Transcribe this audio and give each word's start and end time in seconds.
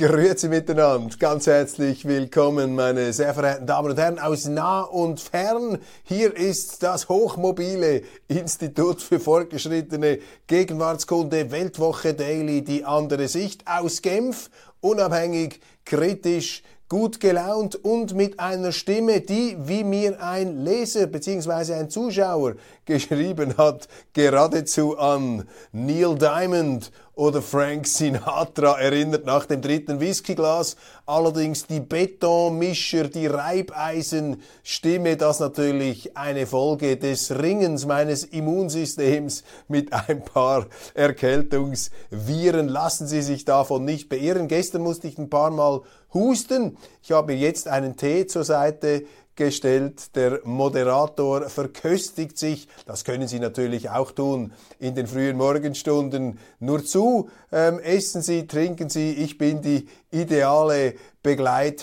Grüezi 0.00 0.48
miteinander, 0.48 1.14
ganz 1.18 1.46
herzlich 1.46 2.06
willkommen, 2.06 2.74
meine 2.74 3.12
sehr 3.12 3.34
verehrten 3.34 3.66
Damen 3.66 3.90
und 3.90 3.98
Herren 3.98 4.18
aus 4.18 4.46
nah 4.46 4.80
und 4.80 5.20
fern. 5.20 5.76
Hier 6.04 6.34
ist 6.34 6.82
das 6.82 7.10
hochmobile 7.10 8.00
Institut 8.26 9.02
für 9.02 9.20
fortgeschrittene 9.20 10.20
Gegenwartskunde 10.46 11.50
Weltwoche 11.50 12.14
Daily, 12.14 12.64
die 12.64 12.86
andere 12.86 13.28
Sicht 13.28 13.64
aus 13.66 14.00
Genf, 14.00 14.48
unabhängig, 14.80 15.60
kritisch, 15.84 16.62
gut 16.88 17.20
gelaunt 17.20 17.76
und 17.76 18.14
mit 18.14 18.40
einer 18.40 18.72
Stimme, 18.72 19.20
die, 19.20 19.56
wie 19.60 19.84
mir 19.84 20.20
ein 20.20 20.64
Leser 20.64 21.06
bzw. 21.08 21.74
ein 21.74 21.90
Zuschauer 21.90 22.54
geschrieben 22.86 23.58
hat, 23.58 23.86
geradezu 24.14 24.98
an 24.98 25.46
Neil 25.72 26.16
Diamond 26.16 26.90
oder 27.20 27.42
Frank 27.42 27.86
Sinatra 27.86 28.80
erinnert 28.80 29.26
nach 29.26 29.44
dem 29.44 29.60
dritten 29.60 30.00
Whiskyglas. 30.00 30.76
Allerdings 31.04 31.66
die 31.66 31.80
Betonmischer, 31.80 33.08
die 33.08 33.26
Reibeisenstimme, 33.26 35.18
das 35.18 35.38
natürlich 35.38 36.16
eine 36.16 36.46
Folge 36.46 36.96
des 36.96 37.30
Ringens 37.30 37.84
meines 37.84 38.24
Immunsystems 38.24 39.44
mit 39.68 39.92
ein 39.92 40.24
paar 40.24 40.64
Erkältungsviren. 40.94 42.68
Lassen 42.68 43.06
Sie 43.06 43.20
sich 43.20 43.44
davon 43.44 43.84
nicht 43.84 44.08
beirren. 44.08 44.48
Gestern 44.48 44.80
musste 44.80 45.06
ich 45.06 45.18
ein 45.18 45.28
paar 45.28 45.50
Mal 45.50 45.82
husten. 46.14 46.78
Ich 47.02 47.12
habe 47.12 47.34
jetzt 47.34 47.68
einen 47.68 47.98
Tee 47.98 48.26
zur 48.28 48.44
Seite 48.44 49.04
gestellt. 49.40 50.14
Der 50.16 50.40
Moderator 50.44 51.48
verköstigt 51.48 52.36
sich. 52.36 52.68
Das 52.86 53.04
können 53.04 53.26
Sie 53.26 53.40
natürlich 53.40 53.88
auch 53.88 54.12
tun 54.12 54.52
in 54.78 54.94
den 54.94 55.06
frühen 55.06 55.38
Morgenstunden. 55.38 56.38
Nur 56.58 56.84
zu, 56.84 57.30
ähm, 57.50 57.80
essen 57.80 58.20
Sie, 58.20 58.46
trinken 58.46 58.90
Sie. 58.90 59.12
Ich 59.12 59.38
bin 59.38 59.62
die 59.62 59.88
ideale 60.10 60.92
Begleit 61.22 61.82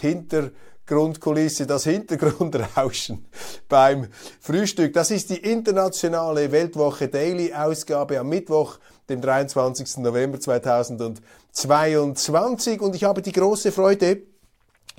Grundkulisse, 0.85 1.65
das 1.67 1.83
Hintergrundrauschen 1.83 3.25
beim 3.67 4.07
Frühstück. 4.39 4.93
Das 4.93 5.11
ist 5.11 5.29
die 5.31 5.37
internationale 5.37 6.49
Weltwoche 6.51 7.09
Daily 7.09 7.53
Ausgabe 7.53 8.17
am 8.19 8.29
Mittwoch, 8.29 8.77
dem 9.09 9.19
23. 9.19 9.97
November 9.97 10.39
2022 10.39 12.81
und 12.81 12.95
ich 12.95 13.03
habe 13.03 13.21
die 13.21 13.33
große 13.33 13.73
Freude, 13.73 14.21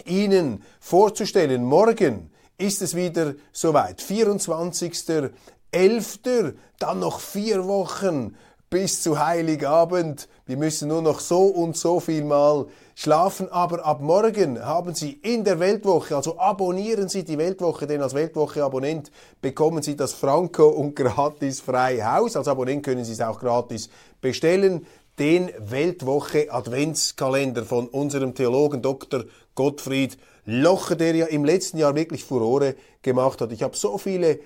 Ihnen 0.05 0.63
vorzustellen, 0.81 1.65
morgen 1.65 2.31
ist 2.59 2.83
es 2.83 2.95
wieder 2.95 3.35
soweit. 3.53 4.03
24.11. 4.03 6.55
Dann 6.79 7.01
noch 7.01 7.21
vier 7.21 7.67
Wochen 7.67 8.37
bis 8.71 9.03
zu 9.03 9.19
Heiligabend. 9.19 10.29
Wir 10.45 10.57
müssen 10.57 10.89
nur 10.89 11.03
noch 11.03 11.21
so 11.21 11.45
und 11.45 11.77
so 11.77 12.01
viel 12.01 12.25
mal 12.25 12.67
schlafen, 12.95 13.51
aber 13.51 13.87
ab 13.87 14.01
morgen 14.01 14.65
haben 14.65 14.95
Sie 14.95 15.13
in 15.13 15.45
der 15.45 15.61
Weltwoche, 15.61 16.17
also 16.17 16.39
abonnieren 16.39 17.09
Sie 17.09 17.25
die 17.25 17.39
Weltwoche, 17.39 17.87
denn 17.87 18.03
als 18.03 18.15
Weltwoche-Abonnent 18.15 19.11
bekommen 19.41 19.83
Sie 19.83 19.97
das 19.97 20.13
Franco 20.13 20.69
und 20.69 20.97
gratis 20.97 21.61
frei 21.61 22.03
Haus. 22.03 22.37
Als 22.37 22.49
Abonnent 22.49 22.85
können 22.85 23.05
Sie 23.05 23.13
es 23.13 23.21
auch 23.21 23.39
gratis 23.39 23.89
bestellen. 24.21 24.85
Den 25.19 25.51
Weltwoche 25.59 26.53
Adventskalender 26.53 27.65
von 27.65 27.89
unserem 27.89 28.37
Theologen 28.37 28.83
Dr. 28.83 29.25
Gottfried 29.57 30.17
Locher, 30.45 30.95
der 30.95 31.15
ja 31.17 31.27
im 31.27 31.45
letzten 31.45 31.79
Jahr 31.79 31.97
wirklich 31.97 32.25
Furore 32.25 32.77
gemacht 33.03 33.41
hat. 33.41 33.51
Ich 33.51 33.65
habe 33.65 33.77
so 33.77 33.99
viele 33.99 34.39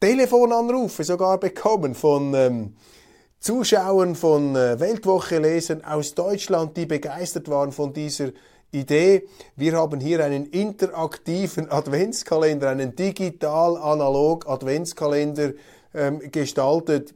Telefonanrufe 0.00 1.04
sogar 1.04 1.38
bekommen 1.38 1.94
von 1.94 2.34
ähm, 2.34 2.76
Zuschauern 3.38 4.16
von 4.16 4.56
äh, 4.56 4.80
Weltwoche-Lesern 4.80 5.84
aus 5.84 6.14
Deutschland, 6.14 6.76
die 6.76 6.86
begeistert 6.86 7.48
waren 7.48 7.70
von 7.70 7.92
dieser 7.92 8.30
Idee. 8.72 9.28
Wir 9.54 9.74
haben 9.74 10.00
hier 10.00 10.24
einen 10.24 10.46
interaktiven 10.46 11.70
Adventskalender, 11.70 12.68
einen 12.68 12.96
digital-analog 12.96 14.48
Adventskalender 14.48 15.52
ähm, 15.94 16.20
gestaltet, 16.32 17.14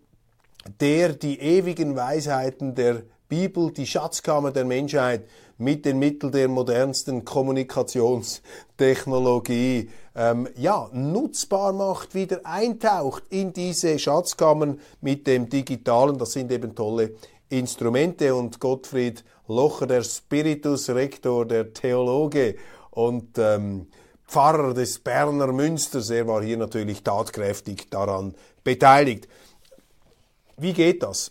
der 0.80 1.14
die 1.14 1.40
ewigen 1.40 1.96
Weisheiten 1.96 2.74
der 2.74 3.02
Bibel, 3.28 3.72
die 3.72 3.86
Schatzkammer 3.86 4.52
der 4.52 4.64
Menschheit, 4.64 5.26
mit 5.58 5.84
den 5.84 5.98
Mitteln 5.98 6.32
der 6.32 6.48
modernsten 6.48 7.24
Kommunikationstechnologie 7.24 9.90
ähm, 10.14 10.48
ja, 10.56 10.88
nutzbar 10.92 11.72
macht, 11.72 12.14
wieder 12.14 12.40
eintaucht 12.44 13.24
in 13.30 13.52
diese 13.52 13.98
Schatzkammern 13.98 14.78
mit 15.00 15.26
dem 15.26 15.48
Digitalen. 15.48 16.16
Das 16.16 16.30
sind 16.32 16.52
eben 16.52 16.76
tolle 16.76 17.14
Instrumente 17.48 18.32
und 18.34 18.60
Gottfried 18.60 19.24
Locher, 19.48 19.86
der 19.86 20.04
Spiritus 20.04 20.90
Rector, 20.90 21.46
der 21.46 21.72
Theologe 21.72 22.56
und 22.90 23.38
ähm, 23.38 23.86
Pfarrer 24.28 24.74
des 24.74 24.98
Berner 24.98 25.52
Münsters, 25.52 26.10
er 26.10 26.26
war 26.26 26.42
hier 26.42 26.58
natürlich 26.58 27.02
tatkräftig 27.02 27.88
daran 27.88 28.34
beteiligt. 28.62 29.26
Wie 30.60 30.72
geht 30.72 31.04
das? 31.04 31.30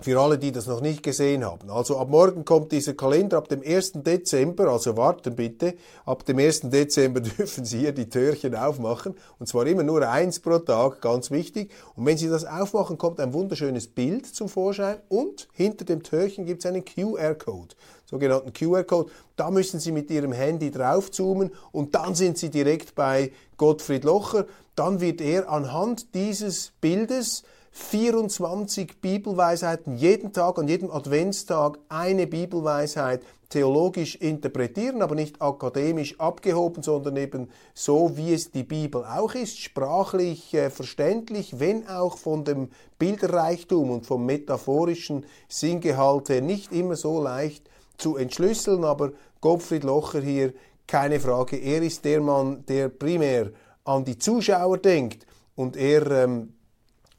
Für 0.00 0.18
alle, 0.18 0.38
die 0.38 0.50
das 0.50 0.66
noch 0.66 0.80
nicht 0.80 1.02
gesehen 1.02 1.44
haben. 1.44 1.68
Also 1.70 1.98
ab 1.98 2.08
morgen 2.08 2.44
kommt 2.46 2.72
dieser 2.72 2.94
Kalender, 2.94 3.36
ab 3.36 3.48
dem 3.48 3.62
1. 3.62 3.92
Dezember, 3.96 4.68
also 4.68 4.96
warten 4.96 5.36
bitte, 5.36 5.74
ab 6.06 6.24
dem 6.24 6.38
1. 6.38 6.62
Dezember 6.70 7.20
dürfen 7.38 7.66
Sie 7.66 7.80
hier 7.80 7.92
die 7.92 8.08
Türchen 8.08 8.54
aufmachen. 8.54 9.14
Und 9.38 9.46
zwar 9.46 9.66
immer 9.66 9.82
nur 9.82 10.08
eins 10.08 10.40
pro 10.40 10.58
Tag, 10.58 11.02
ganz 11.02 11.30
wichtig. 11.30 11.70
Und 11.96 12.06
wenn 12.06 12.16
Sie 12.16 12.28
das 12.28 12.46
aufmachen, 12.46 12.96
kommt 12.96 13.20
ein 13.20 13.34
wunderschönes 13.34 13.88
Bild 13.88 14.26
zum 14.26 14.48
Vorschein 14.48 14.98
und 15.08 15.48
hinter 15.52 15.84
dem 15.84 16.02
Türchen 16.02 16.46
gibt 16.46 16.64
es 16.64 16.66
einen 16.66 16.84
QR-Code 16.84 17.74
sogenannten 18.08 18.52
QR-Code. 18.52 19.10
Da 19.34 19.50
müssen 19.50 19.80
Sie 19.80 19.92
mit 19.92 20.10
Ihrem 20.10 20.32
Handy 20.32 20.70
draufzoomen 20.70 21.50
und 21.72 21.94
dann 21.94 22.14
sind 22.14 22.38
Sie 22.38 22.50
direkt 22.50 22.94
bei 22.94 23.32
Gottfried 23.56 24.04
Locher. 24.04 24.46
Dann 24.76 25.00
wird 25.00 25.20
er 25.20 25.50
anhand 25.50 26.14
dieses 26.14 26.72
Bildes 26.80 27.42
24 27.78 29.02
Bibelweisheiten 29.02 29.98
jeden 29.98 30.32
Tag, 30.32 30.58
an 30.58 30.66
jedem 30.66 30.90
Adventstag 30.90 31.78
eine 31.90 32.26
Bibelweisheit 32.26 33.20
theologisch 33.50 34.16
interpretieren, 34.16 35.02
aber 35.02 35.14
nicht 35.14 35.42
akademisch 35.42 36.18
abgehoben, 36.18 36.82
sondern 36.82 37.18
eben 37.18 37.50
so, 37.74 38.16
wie 38.16 38.32
es 38.32 38.50
die 38.50 38.62
Bibel 38.62 39.04
auch 39.04 39.34
ist, 39.34 39.60
sprachlich 39.60 40.54
äh, 40.54 40.70
verständlich, 40.70 41.60
wenn 41.60 41.86
auch 41.86 42.16
von 42.16 42.44
dem 42.44 42.70
Bilderreichtum 42.98 43.90
und 43.90 44.06
vom 44.06 44.24
metaphorischen 44.24 45.26
Sinngehalt 45.46 46.30
her 46.30 46.40
nicht 46.40 46.72
immer 46.72 46.96
so 46.96 47.22
leicht 47.22 47.68
zu 47.98 48.16
entschlüsseln, 48.16 48.84
aber 48.84 49.12
Gottfried 49.42 49.84
Locher 49.84 50.22
hier, 50.22 50.54
keine 50.86 51.20
Frage, 51.20 51.58
er 51.58 51.82
ist 51.82 52.06
der 52.06 52.22
Mann, 52.22 52.64
der 52.66 52.88
primär 52.88 53.50
an 53.84 54.06
die 54.06 54.18
Zuschauer 54.18 54.78
denkt 54.78 55.26
und 55.54 55.76
er 55.76 56.10
ähm, 56.10 56.55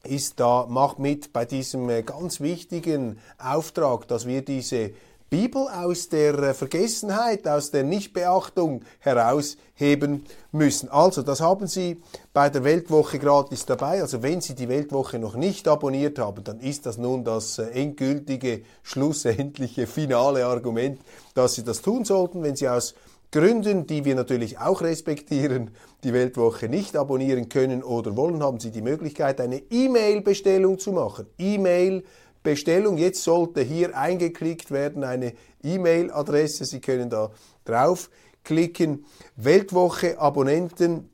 ist 0.08 0.40
da, 0.40 0.66
macht 0.68 0.98
mit 0.98 1.32
bei 1.32 1.44
diesem 1.44 1.88
äh, 1.90 2.02
ganz 2.02 2.40
wichtigen 2.40 3.18
Auftrag, 3.38 4.08
dass 4.08 4.26
wir 4.26 4.42
diese 4.42 4.92
Bibel 5.30 5.68
aus 5.68 6.08
der 6.08 6.38
äh, 6.38 6.54
Vergessenheit, 6.54 7.46
aus 7.46 7.70
der 7.70 7.84
Nichtbeachtung 7.84 8.82
herausheben 9.00 10.24
müssen. 10.52 10.88
Also, 10.88 11.22
das 11.22 11.42
haben 11.42 11.66
Sie 11.66 12.00
bei 12.32 12.48
der 12.48 12.64
Weltwoche 12.64 13.18
gratis 13.18 13.66
dabei. 13.66 14.00
Also, 14.00 14.22
wenn 14.22 14.40
Sie 14.40 14.54
die 14.54 14.70
Weltwoche 14.70 15.18
noch 15.18 15.34
nicht 15.34 15.68
abonniert 15.68 16.18
haben, 16.18 16.42
dann 16.44 16.60
ist 16.60 16.86
das 16.86 16.96
nun 16.96 17.24
das 17.24 17.58
äh, 17.58 17.64
endgültige, 17.66 18.62
schlussendliche, 18.82 19.86
finale 19.86 20.46
Argument, 20.46 20.98
dass 21.34 21.56
Sie 21.56 21.64
das 21.64 21.82
tun 21.82 22.06
sollten. 22.06 22.42
Wenn 22.42 22.56
Sie 22.56 22.68
aus 22.68 22.94
Gründen, 23.30 23.86
die 23.86 24.06
wir 24.06 24.14
natürlich 24.14 24.58
auch 24.58 24.80
respektieren, 24.80 25.70
die 26.02 26.14
Weltwoche 26.14 26.68
nicht 26.68 26.96
abonnieren 26.96 27.50
können 27.50 27.82
oder 27.82 28.16
wollen, 28.16 28.42
haben 28.42 28.58
Sie 28.58 28.70
die 28.70 28.80
Möglichkeit, 28.80 29.38
eine 29.40 29.58
E-Mail-Bestellung 29.70 30.78
zu 30.78 30.92
machen. 30.92 31.26
E-Mail-Bestellung, 31.36 32.96
jetzt 32.96 33.22
sollte 33.22 33.60
hier 33.60 33.94
eingeklickt 33.94 34.70
werden 34.70 35.04
eine 35.04 35.34
E-Mail-Adresse. 35.62 36.64
Sie 36.64 36.80
können 36.80 37.10
da 37.10 37.30
draufklicken. 37.66 39.04
Weltwoche 39.36 40.18
Abonnenten 40.18 41.10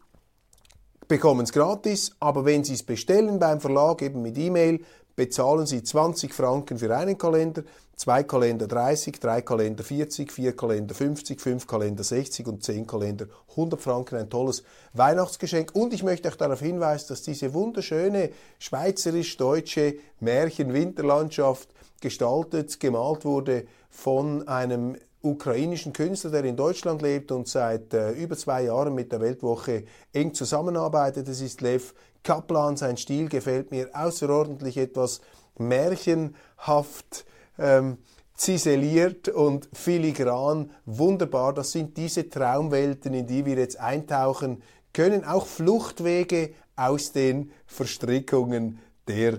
bekommen 1.08 1.42
es 1.42 1.52
gratis, 1.52 2.12
aber 2.20 2.44
wenn 2.44 2.62
Sie 2.62 2.74
es 2.74 2.84
bestellen 2.84 3.40
beim 3.40 3.60
Verlag, 3.60 4.02
eben 4.02 4.22
mit 4.22 4.38
E-Mail, 4.38 4.80
bezahlen 5.16 5.66
Sie 5.66 5.82
20 5.82 6.34
Franken 6.34 6.78
für 6.78 6.94
einen 6.96 7.18
Kalender, 7.18 7.62
zwei 7.96 8.22
Kalender 8.22 8.66
30, 8.66 9.20
drei 9.20 9.42
Kalender 9.42 9.84
40, 9.84 10.32
vier 10.32 10.56
Kalender 10.56 10.94
50, 10.94 11.40
fünf 11.40 11.66
Kalender 11.66 12.02
60 12.02 12.46
und 12.46 12.62
zehn 12.62 12.86
Kalender 12.86 13.26
100 13.50 13.80
Franken. 13.80 14.16
Ein 14.16 14.30
tolles 14.30 14.64
Weihnachtsgeschenk. 14.92 15.74
Und 15.74 15.94
ich 15.94 16.02
möchte 16.02 16.28
auch 16.28 16.36
darauf 16.36 16.60
hinweisen, 16.60 17.06
dass 17.08 17.22
diese 17.22 17.54
wunderschöne 17.54 18.30
schweizerisch-deutsche 18.58 19.96
Märchen-Winterlandschaft 20.20 21.68
gestaltet, 22.00 22.80
gemalt 22.80 23.24
wurde 23.24 23.66
von 23.90 24.46
einem 24.48 24.96
ukrainischen 25.24 25.92
Künstler, 25.92 26.30
der 26.30 26.44
in 26.44 26.56
Deutschland 26.56 27.02
lebt 27.02 27.32
und 27.32 27.48
seit 27.48 27.94
äh, 27.94 28.12
über 28.12 28.36
zwei 28.36 28.64
Jahren 28.64 28.94
mit 28.94 29.10
der 29.10 29.20
Weltwoche 29.20 29.84
eng 30.12 30.34
zusammenarbeitet. 30.34 31.26
Das 31.28 31.40
ist 31.40 31.60
Lev 31.60 31.94
Kaplan. 32.22 32.76
Sein 32.76 32.96
Stil 32.96 33.28
gefällt 33.28 33.70
mir 33.70 33.88
außerordentlich 33.92 34.76
etwas 34.76 35.20
märchenhaft. 35.58 37.24
Ähm, 37.58 37.98
ziseliert 38.36 39.28
und 39.28 39.68
filigran, 39.72 40.70
wunderbar. 40.86 41.52
Das 41.54 41.70
sind 41.70 41.96
diese 41.96 42.28
Traumwelten, 42.28 43.14
in 43.14 43.26
die 43.26 43.46
wir 43.46 43.56
jetzt 43.56 43.78
eintauchen 43.78 44.62
können, 44.92 45.24
auch 45.24 45.46
Fluchtwege 45.46 46.50
aus 46.76 47.12
den 47.12 47.52
Verstrickungen 47.66 48.80
der 49.06 49.38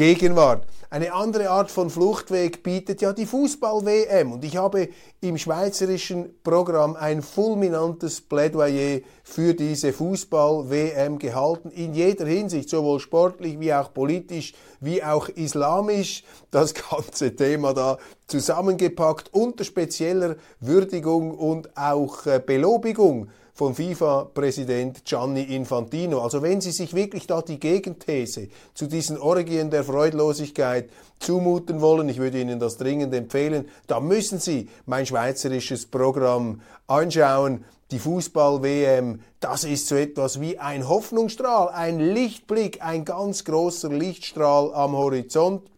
Gegenwart. 0.00 0.66
Eine 0.88 1.12
andere 1.12 1.50
Art 1.50 1.70
von 1.70 1.90
Fluchtweg 1.90 2.62
bietet 2.62 3.02
ja 3.02 3.12
die 3.12 3.26
Fußball-WM. 3.26 4.32
Und 4.32 4.42
ich 4.46 4.56
habe 4.56 4.88
im 5.20 5.36
schweizerischen 5.36 6.40
Programm 6.42 6.96
ein 6.96 7.20
fulminantes 7.20 8.22
Plädoyer 8.22 9.00
für 9.22 9.52
diese 9.52 9.92
Fußball-WM 9.92 11.18
gehalten, 11.18 11.68
in 11.68 11.92
jeder 11.92 12.24
Hinsicht, 12.24 12.70
sowohl 12.70 12.98
sportlich 12.98 13.60
wie 13.60 13.74
auch 13.74 13.92
politisch, 13.92 14.54
wie 14.80 15.04
auch 15.04 15.28
islamisch. 15.28 16.24
Das 16.50 16.72
ganze 16.90 17.36
Thema 17.36 17.74
da 17.74 17.98
zusammengepackt 18.26 19.34
unter 19.34 19.64
spezieller 19.64 20.36
Würdigung 20.60 21.36
und 21.36 21.76
auch 21.76 22.24
äh, 22.24 22.40
Belobigung 22.44 23.28
von 23.54 23.74
FIFA-Präsident 23.74 25.04
Gianni 25.04 25.42
Infantino. 25.42 26.20
Also 26.20 26.42
wenn 26.42 26.60
Sie 26.60 26.70
sich 26.70 26.94
wirklich 26.94 27.26
da 27.26 27.42
die 27.42 27.60
Gegenthese 27.60 28.48
zu 28.74 28.86
diesen 28.86 29.18
Orgien 29.18 29.70
der 29.70 29.84
Freudlosigkeit 29.84 30.90
zumuten 31.18 31.80
wollen, 31.80 32.08
ich 32.08 32.18
würde 32.18 32.40
Ihnen 32.40 32.60
das 32.60 32.76
dringend 32.76 33.14
empfehlen, 33.14 33.68
da 33.86 34.00
müssen 34.00 34.38
Sie 34.38 34.68
mein 34.86 35.06
schweizerisches 35.06 35.86
Programm 35.86 36.60
anschauen. 36.86 37.64
Die 37.90 37.98
Fußball-WM, 37.98 39.20
das 39.40 39.64
ist 39.64 39.88
so 39.88 39.96
etwas 39.96 40.40
wie 40.40 40.58
ein 40.58 40.88
Hoffnungsstrahl, 40.88 41.70
ein 41.70 41.98
Lichtblick, 41.98 42.82
ein 42.82 43.04
ganz 43.04 43.44
großer 43.44 43.88
Lichtstrahl 43.88 44.72
am 44.74 44.92
Horizont, 44.92 45.68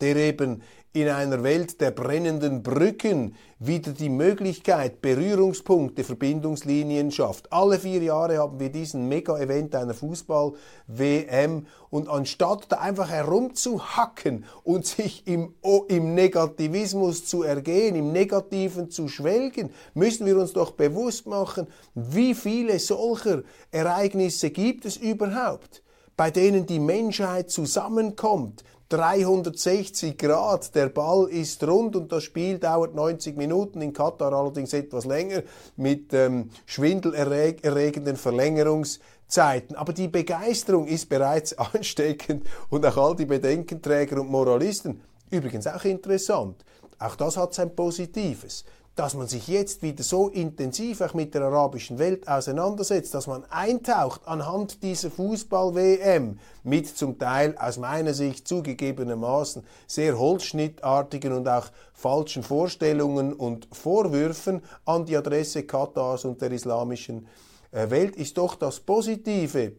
der 0.00 0.16
eben 0.16 0.62
in 0.94 1.08
einer 1.08 1.42
Welt 1.42 1.80
der 1.80 1.90
brennenden 1.90 2.62
Brücken 2.62 3.34
wieder 3.58 3.90
die 3.90 4.08
Möglichkeit, 4.08 5.02
Berührungspunkte, 5.02 6.04
Verbindungslinien 6.04 7.10
schafft. 7.10 7.52
Alle 7.52 7.80
vier 7.80 8.00
Jahre 8.00 8.38
haben 8.38 8.60
wir 8.60 8.70
diesen 8.70 9.08
Mega-Event 9.08 9.74
einer 9.74 9.92
Fußball-WM 9.92 11.66
und 11.90 12.08
anstatt 12.08 12.66
da 12.68 12.76
einfach 12.76 13.10
herumzuhacken 13.10 14.44
und 14.62 14.86
sich 14.86 15.26
im, 15.26 15.54
im 15.88 16.14
Negativismus 16.14 17.26
zu 17.26 17.42
ergehen, 17.42 17.96
im 17.96 18.12
Negativen 18.12 18.88
zu 18.88 19.08
schwelgen, 19.08 19.70
müssen 19.94 20.26
wir 20.26 20.38
uns 20.38 20.52
doch 20.52 20.70
bewusst 20.70 21.26
machen, 21.26 21.66
wie 21.96 22.34
viele 22.34 22.78
solcher 22.78 23.42
Ereignisse 23.72 24.50
gibt 24.50 24.84
es 24.84 24.96
überhaupt, 24.96 25.82
bei 26.16 26.30
denen 26.30 26.66
die 26.66 26.78
Menschheit 26.78 27.50
zusammenkommt, 27.50 28.62
360 28.94 30.16
Grad, 30.16 30.72
der 30.76 30.88
Ball 30.88 31.28
ist 31.28 31.64
rund 31.64 31.96
und 31.96 32.12
das 32.12 32.22
Spiel 32.22 32.60
dauert 32.60 32.94
90 32.94 33.36
Minuten, 33.36 33.82
in 33.82 33.92
Katar 33.92 34.32
allerdings 34.32 34.72
etwas 34.72 35.04
länger 35.04 35.42
mit 35.76 36.14
ähm, 36.14 36.50
schwindelerregenden 36.64 38.14
Verlängerungszeiten. 38.14 39.74
Aber 39.74 39.92
die 39.92 40.06
Begeisterung 40.06 40.86
ist 40.86 41.08
bereits 41.08 41.58
ansteckend 41.74 42.46
und 42.70 42.86
auch 42.86 42.96
all 42.96 43.16
die 43.16 43.26
Bedenkenträger 43.26 44.20
und 44.20 44.30
Moralisten, 44.30 45.00
übrigens 45.28 45.66
auch 45.66 45.84
interessant, 45.84 46.64
auch 47.00 47.16
das 47.16 47.36
hat 47.36 47.52
sein 47.52 47.74
Positives 47.74 48.64
dass 48.96 49.14
man 49.14 49.26
sich 49.26 49.48
jetzt 49.48 49.82
wieder 49.82 50.04
so 50.04 50.28
intensiv 50.28 51.00
auch 51.00 51.14
mit 51.14 51.34
der 51.34 51.42
arabischen 51.42 51.98
Welt 51.98 52.28
auseinandersetzt, 52.28 53.12
dass 53.12 53.26
man 53.26 53.44
eintaucht 53.46 54.20
anhand 54.26 54.82
dieser 54.84 55.10
Fußball-WM 55.10 56.38
mit 56.62 56.96
zum 56.96 57.18
Teil 57.18 57.56
aus 57.58 57.76
meiner 57.76 58.14
Sicht 58.14 58.46
zugegebenermaßen 58.46 59.64
sehr 59.88 60.16
holzschnittartigen 60.16 61.32
und 61.32 61.48
auch 61.48 61.66
falschen 61.92 62.44
Vorstellungen 62.44 63.32
und 63.32 63.66
Vorwürfen 63.72 64.62
an 64.84 65.06
die 65.06 65.16
Adresse 65.16 65.64
Katars 65.64 66.24
und 66.24 66.40
der 66.40 66.52
islamischen 66.52 67.26
äh, 67.72 67.90
Welt, 67.90 68.14
ist 68.14 68.38
doch 68.38 68.54
das 68.54 68.78
Positive, 68.78 69.72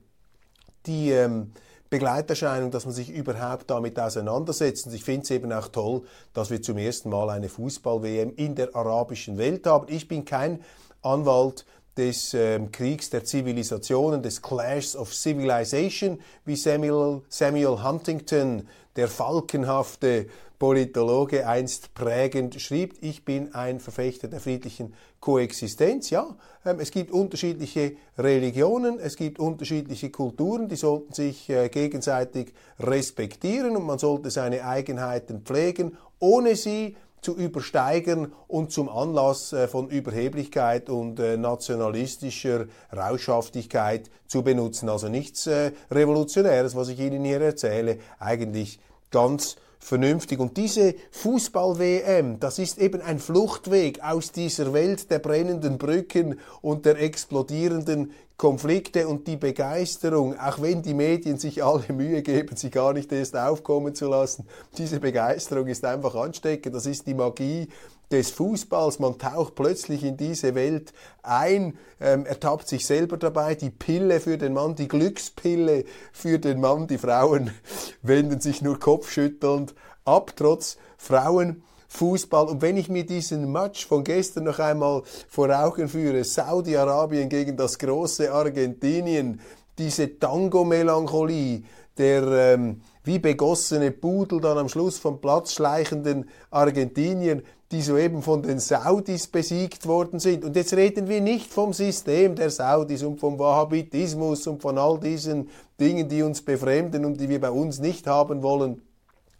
die 0.85 1.11
ähm, 1.11 1.53
Begleiterscheinung, 1.89 2.71
dass 2.71 2.85
man 2.85 2.93
sich 2.93 3.09
überhaupt 3.09 3.69
damit 3.69 3.99
auseinandersetzt. 3.99 4.87
Und 4.87 4.93
ich 4.93 5.03
finde 5.03 5.21
es 5.23 5.31
eben 5.31 5.51
auch 5.53 5.67
toll, 5.67 6.01
dass 6.33 6.49
wir 6.49 6.61
zum 6.61 6.77
ersten 6.77 7.09
Mal 7.09 7.29
eine 7.29 7.49
Fußball-WM 7.49 8.33
in 8.35 8.55
der 8.55 8.75
arabischen 8.75 9.37
Welt 9.37 9.67
haben. 9.67 9.87
Ich 9.89 10.07
bin 10.07 10.25
kein 10.25 10.61
Anwalt 11.01 11.65
des 11.97 12.33
ähm, 12.33 12.71
Kriegs 12.71 13.09
der 13.09 13.23
Zivilisationen, 13.23 14.21
des 14.21 14.41
Clash 14.41 14.95
of 14.95 15.13
Civilization, 15.13 16.19
wie 16.43 16.55
Samuel, 16.55 17.21
Samuel 17.29 17.83
Huntington, 17.83 18.67
der 18.95 19.07
falkenhafte 19.07 20.27
Politologe 20.59 21.47
einst 21.47 21.93
prägend 21.93 22.59
schrieb, 22.61 22.95
ich 23.01 23.25
bin 23.25 23.53
ein 23.53 23.79
Verfechter 23.79 24.27
der 24.27 24.39
friedlichen 24.39 24.93
Koexistenz. 25.19 26.09
Ja, 26.09 26.35
ähm, 26.65 26.79
es 26.79 26.91
gibt 26.91 27.11
unterschiedliche 27.11 27.97
Religionen, 28.17 28.99
es 28.99 29.15
gibt 29.15 29.39
unterschiedliche 29.39 30.09
Kulturen, 30.11 30.69
die 30.69 30.75
sollten 30.75 31.13
sich 31.13 31.49
äh, 31.49 31.69
gegenseitig 31.69 32.53
respektieren 32.79 33.75
und 33.75 33.85
man 33.85 33.99
sollte 33.99 34.29
seine 34.29 34.65
Eigenheiten 34.65 35.41
pflegen, 35.41 35.97
ohne 36.19 36.55
sie 36.55 36.95
zu 37.21 37.35
übersteigern 37.35 38.31
und 38.47 38.71
zum 38.71 38.87
Anlass 38.87 39.51
äh, 39.51 39.67
von 39.67 39.89
Überheblichkeit 39.89 40.89
und 40.89 41.19
äh, 41.19 41.37
nationalistischer 41.37 42.67
Rauschhaftigkeit 42.95 44.09
zu 44.27 44.43
benutzen. 44.43 44.89
Also 44.89 45.09
nichts 45.09 45.49
Revolutionäres, 45.91 46.75
was 46.75 46.89
ich 46.89 46.99
Ihnen 46.99 47.25
hier 47.25 47.41
erzähle, 47.41 47.97
eigentlich 48.19 48.79
ganz 49.11 49.55
vernünftig. 49.79 50.39
Und 50.39 50.57
diese 50.57 50.95
Fußball-WM, 51.11 52.39
das 52.39 52.59
ist 52.59 52.77
eben 52.77 53.01
ein 53.01 53.19
Fluchtweg 53.19 54.03
aus 54.03 54.31
dieser 54.31 54.73
Welt 54.73 55.09
der 55.11 55.19
brennenden 55.19 55.77
Brücken 55.77 56.39
und 56.61 56.85
der 56.85 57.01
explodierenden 57.01 58.11
Konflikte 58.37 59.07
und 59.07 59.27
die 59.27 59.37
Begeisterung, 59.37 60.37
auch 60.37 60.61
wenn 60.61 60.81
die 60.81 60.93
Medien 60.93 61.37
sich 61.37 61.63
alle 61.63 61.85
Mühe 61.93 62.21
geben, 62.21 62.55
sie 62.57 62.69
gar 62.69 62.91
nicht 62.91 63.11
erst 63.11 63.37
aufkommen 63.37 63.95
zu 63.95 64.09
lassen, 64.09 64.45
diese 64.77 64.99
Begeisterung 64.99 65.67
ist 65.67 65.85
einfach 65.85 66.15
ansteckend. 66.15 66.75
Das 66.75 66.85
ist 66.85 67.07
die 67.07 67.13
Magie 67.13 67.69
des 68.11 68.31
Fußballs. 68.31 68.99
Man 68.99 69.17
taucht 69.17 69.55
plötzlich 69.55 70.03
in 70.03 70.17
diese 70.17 70.55
Welt 70.55 70.93
ein, 71.23 71.77
ähm, 71.99 72.25
ertappt 72.25 72.67
sich 72.67 72.85
selber 72.85 73.17
dabei. 73.17 73.55
Die 73.55 73.69
Pille 73.69 74.19
für 74.19 74.37
den 74.37 74.53
Mann, 74.53 74.75
die 74.75 74.87
Glückspille 74.87 75.85
für 76.11 76.39
den 76.39 76.61
Mann. 76.61 76.87
Die 76.87 76.97
Frauen 76.97 77.51
wenden 78.01 78.39
sich 78.39 78.61
nur 78.61 78.79
kopfschüttelnd 78.79 79.73
ab, 80.03 80.33
trotz 80.35 80.77
Frauen. 80.97 81.63
Fußball. 81.87 82.47
Und 82.47 82.61
wenn 82.61 82.77
ich 82.77 82.89
mir 82.89 83.05
diesen 83.05 83.51
Match 83.51 83.85
von 83.85 84.03
gestern 84.03 84.43
noch 84.45 84.59
einmal 84.59 85.03
vor 85.29 85.49
Augen 85.49 85.87
führe, 85.87 86.23
Saudi-Arabien 86.23 87.29
gegen 87.29 87.55
das 87.55 87.79
große 87.79 88.31
Argentinien, 88.31 89.39
diese 89.77 90.19
Tango-Melancholie, 90.19 91.63
der 91.97 92.23
ähm, 92.23 92.81
wie 93.03 93.19
begossene 93.19 93.91
Pudel 93.91 94.41
dann 94.41 94.57
am 94.57 94.69
Schluss 94.69 94.97
vom 94.97 95.21
Platz 95.21 95.53
schleichenden 95.53 96.29
Argentinier, 96.49 97.43
die 97.71 97.81
soeben 97.81 98.21
von 98.21 98.43
den 98.43 98.59
Saudis 98.59 99.27
besiegt 99.27 99.87
worden 99.87 100.19
sind. 100.19 100.45
Und 100.45 100.55
jetzt 100.55 100.73
reden 100.73 101.09
wir 101.09 101.21
nicht 101.21 101.51
vom 101.51 101.73
System 101.73 102.35
der 102.35 102.51
Saudis 102.51 103.03
und 103.03 103.19
vom 103.19 103.39
Wahhabitismus 103.39 104.45
und 104.47 104.61
von 104.61 104.77
all 104.77 104.99
diesen 104.99 105.49
Dingen, 105.79 106.07
die 106.07 106.21
uns 106.21 106.43
befremden 106.43 107.05
und 107.05 107.19
die 107.19 107.29
wir 107.29 107.41
bei 107.41 107.49
uns 107.49 107.79
nicht 107.79 108.07
haben 108.07 108.43
wollen. 108.43 108.81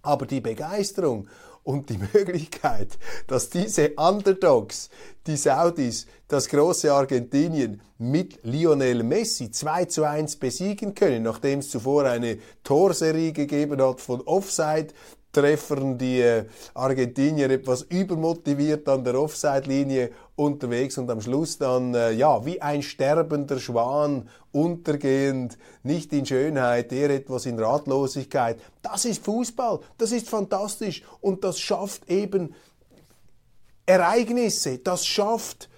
Aber 0.02 0.26
die 0.26 0.42
Begeisterung 0.42 1.28
und 1.66 1.90
die 1.90 1.98
Möglichkeit, 2.14 2.98
dass 3.28 3.50
diese 3.50 3.92
Underdogs, 3.96 4.90
die 5.28 5.38
Saudis, 5.38 6.08
das 6.28 6.48
große 6.48 6.92
Argentinien 6.92 7.82
mit 7.98 8.40
Lionel 8.44 9.04
Messi 9.04 9.52
2 9.52 9.86
zu 9.86 10.04
1 10.04 10.38
besiegen 10.38 10.96
können, 10.96 11.24
nachdem 11.24 11.60
es 11.60 11.70
zuvor 11.70 12.06
eine 12.06 12.40
Torserie 12.64 13.34
gegeben 13.34 13.82
hat 13.82 14.02
von 14.02 14.22
Offside, 14.22 14.88
Treffern 15.36 15.98
die 15.98 16.22
äh, 16.22 16.46
Argentinier 16.74 17.50
etwas 17.50 17.82
übermotiviert 17.82 18.88
an 18.88 19.04
der 19.04 19.20
Offside-Linie 19.20 20.12
unterwegs 20.38 20.98
und 20.98 21.12
am 21.12 21.20
Schluss 21.20 21.58
dann, 21.58 21.94
äh, 21.94 22.12
ja, 22.12 22.46
wie 22.46 22.62
ein 22.62 22.82
sterbender 22.82 23.60
Schwan 23.60 24.30
untergehend, 24.54 25.58
nicht 25.84 26.14
in 26.14 26.26
Schönheit, 26.26 26.94
eher 26.94 27.10
etwas 27.10 27.46
in 27.46 27.60
Ratlosigkeit. 27.60 28.60
Das 28.82 29.04
ist 29.04 29.26
Fußball, 29.26 29.82
das 29.98 30.14
ist 30.14 30.30
fantastisch 30.30 31.04
und 31.20 31.44
das 31.44 31.60
schafft 31.60 32.10
eben 32.10 32.56
Ereignisse, 33.86 34.78
das 34.78 35.06
schafft 35.06 35.70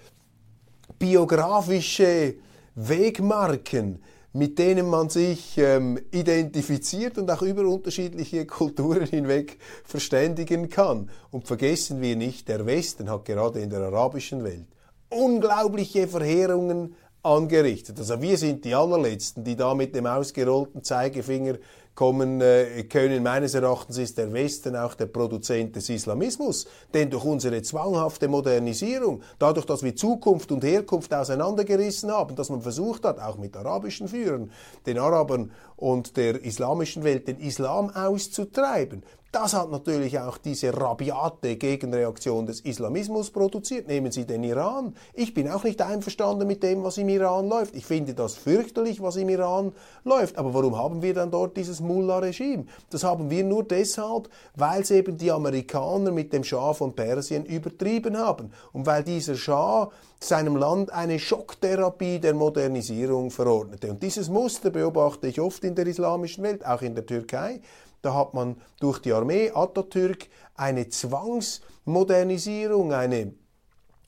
biografische 1.00 2.36
Wegmarken, 2.76 4.00
mit 4.38 4.58
denen 4.58 4.88
man 4.88 5.10
sich 5.10 5.58
ähm, 5.58 5.98
identifiziert 6.12 7.18
und 7.18 7.28
auch 7.30 7.42
über 7.42 7.62
unterschiedliche 7.62 8.46
Kulturen 8.58 9.06
hinweg 9.06 9.58
verständigen 9.84 10.70
kann. 10.70 11.10
Und 11.32 11.48
vergessen 11.48 12.00
wir 12.00 12.14
nicht, 12.14 12.48
der 12.48 12.64
Westen 12.64 13.10
hat 13.10 13.24
gerade 13.24 13.58
in 13.60 13.70
der 13.70 13.80
arabischen 13.80 14.44
Welt 14.44 14.66
unglaubliche 15.10 16.06
Verheerungen 16.06 16.94
angerichtet. 17.28 17.98
Also 17.98 18.20
wir 18.20 18.36
sind 18.36 18.64
die 18.64 18.74
allerletzten, 18.74 19.44
die 19.44 19.56
da 19.56 19.74
mit 19.74 19.94
dem 19.94 20.06
ausgerollten 20.06 20.82
Zeigefinger 20.82 21.56
kommen 21.98 22.40
äh, 22.40 22.84
können. 22.84 23.24
Meines 23.24 23.54
Erachtens 23.54 23.98
ist 23.98 24.18
der 24.18 24.32
Westen 24.32 24.76
auch 24.76 24.94
der 24.94 25.06
Produzent 25.06 25.74
des 25.74 25.88
Islamismus, 25.88 26.68
denn 26.94 27.10
durch 27.10 27.24
unsere 27.24 27.60
zwanghafte 27.62 28.28
Modernisierung, 28.28 29.20
dadurch, 29.40 29.66
dass 29.66 29.82
wir 29.82 29.96
Zukunft 29.96 30.52
und 30.52 30.62
Herkunft 30.62 31.12
auseinandergerissen 31.12 32.12
haben, 32.12 32.36
dass 32.36 32.50
man 32.50 32.62
versucht 32.62 33.04
hat, 33.04 33.18
auch 33.18 33.36
mit 33.36 33.56
arabischen 33.56 34.06
Führern, 34.06 34.52
den 34.86 34.96
Arabern 34.96 35.50
und 35.74 36.16
der 36.16 36.40
islamischen 36.44 37.02
Welt 37.02 37.26
den 37.26 37.40
Islam 37.40 37.90
auszutreiben, 37.90 39.02
das 39.30 39.52
hat 39.52 39.70
natürlich 39.70 40.18
auch 40.18 40.38
diese 40.38 40.74
rabiate 40.74 41.56
Gegenreaktion 41.56 42.46
des 42.46 42.60
Islamismus 42.60 43.30
produziert. 43.30 43.86
Nehmen 43.86 44.10
Sie 44.10 44.24
den 44.24 44.42
Iran. 44.42 44.94
Ich 45.12 45.34
bin 45.34 45.50
auch 45.50 45.64
nicht 45.64 45.82
einverstanden 45.82 46.46
mit 46.46 46.62
dem, 46.62 46.82
was 46.82 46.96
im 46.96 47.10
Iran 47.10 47.46
läuft. 47.46 47.76
Ich 47.76 47.84
finde 47.84 48.14
das 48.14 48.36
fürchterlich, 48.36 49.02
was 49.02 49.16
im 49.16 49.28
Iran 49.28 49.72
läuft. 50.04 50.38
Aber 50.38 50.54
warum 50.54 50.78
haben 50.78 51.02
wir 51.02 51.12
dann 51.12 51.30
dort 51.30 51.58
dieses 51.58 51.80
Mullah-Regime? 51.80 52.64
Das 52.88 53.04
haben 53.04 53.28
wir 53.28 53.44
nur 53.44 53.64
deshalb, 53.64 54.30
weil 54.56 54.80
es 54.80 54.90
eben 54.90 55.18
die 55.18 55.30
Amerikaner 55.30 56.10
mit 56.10 56.32
dem 56.32 56.42
Schah 56.42 56.72
von 56.72 56.94
Persien 56.94 57.44
übertrieben 57.44 58.16
haben. 58.16 58.50
Und 58.72 58.86
weil 58.86 59.04
dieser 59.04 59.34
Schah 59.34 59.90
seinem 60.20 60.56
Land 60.56 60.90
eine 60.90 61.18
Schocktherapie 61.18 62.18
der 62.18 62.34
Modernisierung 62.34 63.30
verordnete. 63.30 63.90
Und 63.90 64.02
dieses 64.02 64.28
Muster 64.28 64.70
beobachte 64.70 65.28
ich 65.28 65.40
oft 65.40 65.62
in 65.64 65.74
der 65.74 65.86
islamischen 65.86 66.42
Welt, 66.42 66.66
auch 66.66 66.82
in 66.82 66.94
der 66.94 67.06
Türkei. 67.06 67.60
Da 68.02 68.14
hat 68.14 68.34
man 68.34 68.60
durch 68.80 68.98
die 69.00 69.12
Armee 69.12 69.50
Atatürk 69.50 70.28
eine 70.54 70.88
Zwangsmodernisierung, 70.88 72.92
eine 72.92 73.34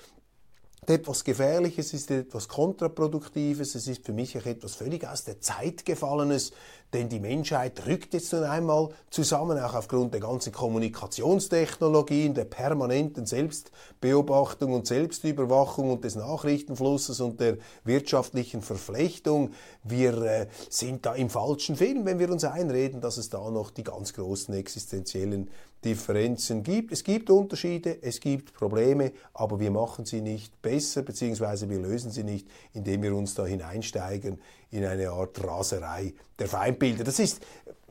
etwas 0.89 1.23
Gefährliches, 1.23 1.93
ist 1.93 2.11
etwas 2.11 2.47
Kontraproduktives, 2.47 3.75
es 3.75 3.87
ist 3.87 4.05
für 4.05 4.13
mich 4.13 4.37
auch 4.37 4.45
etwas 4.45 4.75
völlig 4.75 5.07
aus 5.07 5.23
der 5.23 5.39
Zeit 5.41 5.85
gefallenes, 5.85 6.51
denn 6.93 7.09
die 7.09 7.19
Menschheit 7.19 7.87
rückt 7.87 8.13
jetzt 8.13 8.31
nun 8.33 8.43
einmal 8.43 8.89
zusammen, 9.09 9.57
auch 9.57 9.73
aufgrund 9.73 10.13
der 10.13 10.21
ganzen 10.21 10.53
Kommunikationstechnologien, 10.53 12.35
der 12.35 12.45
permanenten 12.45 13.25
Selbstbeobachtung 13.25 14.73
und 14.73 14.85
Selbstüberwachung 14.85 15.89
und 15.91 16.03
des 16.03 16.15
Nachrichtenflusses 16.15 17.19
und 17.19 17.39
der 17.39 17.57
wirtschaftlichen 17.83 18.61
Verflechtung. 18.61 19.51
Wir 19.83 20.21
äh, 20.21 20.47
sind 20.69 21.05
da 21.05 21.15
im 21.15 21.31
falschen 21.31 21.75
Film, 21.75 22.05
wenn 22.05 22.19
wir 22.19 22.29
uns 22.29 22.43
einreden, 22.43 23.01
dass 23.01 23.17
es 23.17 23.29
da 23.29 23.49
noch 23.49 23.71
die 23.71 23.83
ganz 23.83 24.13
großen 24.13 24.53
existenziellen 24.53 25.49
Differenzen 25.83 26.63
gibt. 26.63 26.91
Es 26.91 27.03
gibt 27.03 27.29
Unterschiede, 27.29 27.97
es 28.01 28.19
gibt 28.19 28.53
Probleme, 28.53 29.11
aber 29.33 29.59
wir 29.59 29.71
machen 29.71 30.05
sie 30.05 30.21
nicht 30.21 30.61
besser, 30.61 31.01
beziehungsweise 31.01 31.69
wir 31.69 31.79
lösen 31.79 32.11
sie 32.11 32.23
nicht, 32.23 32.47
indem 32.73 33.03
wir 33.03 33.15
uns 33.15 33.35
da 33.35 33.45
hineinsteigen 33.45 34.39
in 34.71 34.85
eine 34.85 35.09
Art 35.09 35.43
Raserei 35.43 36.13
der 36.39 36.47
Feindbilder. 36.47 37.03
Das 37.03 37.19
ist 37.19 37.41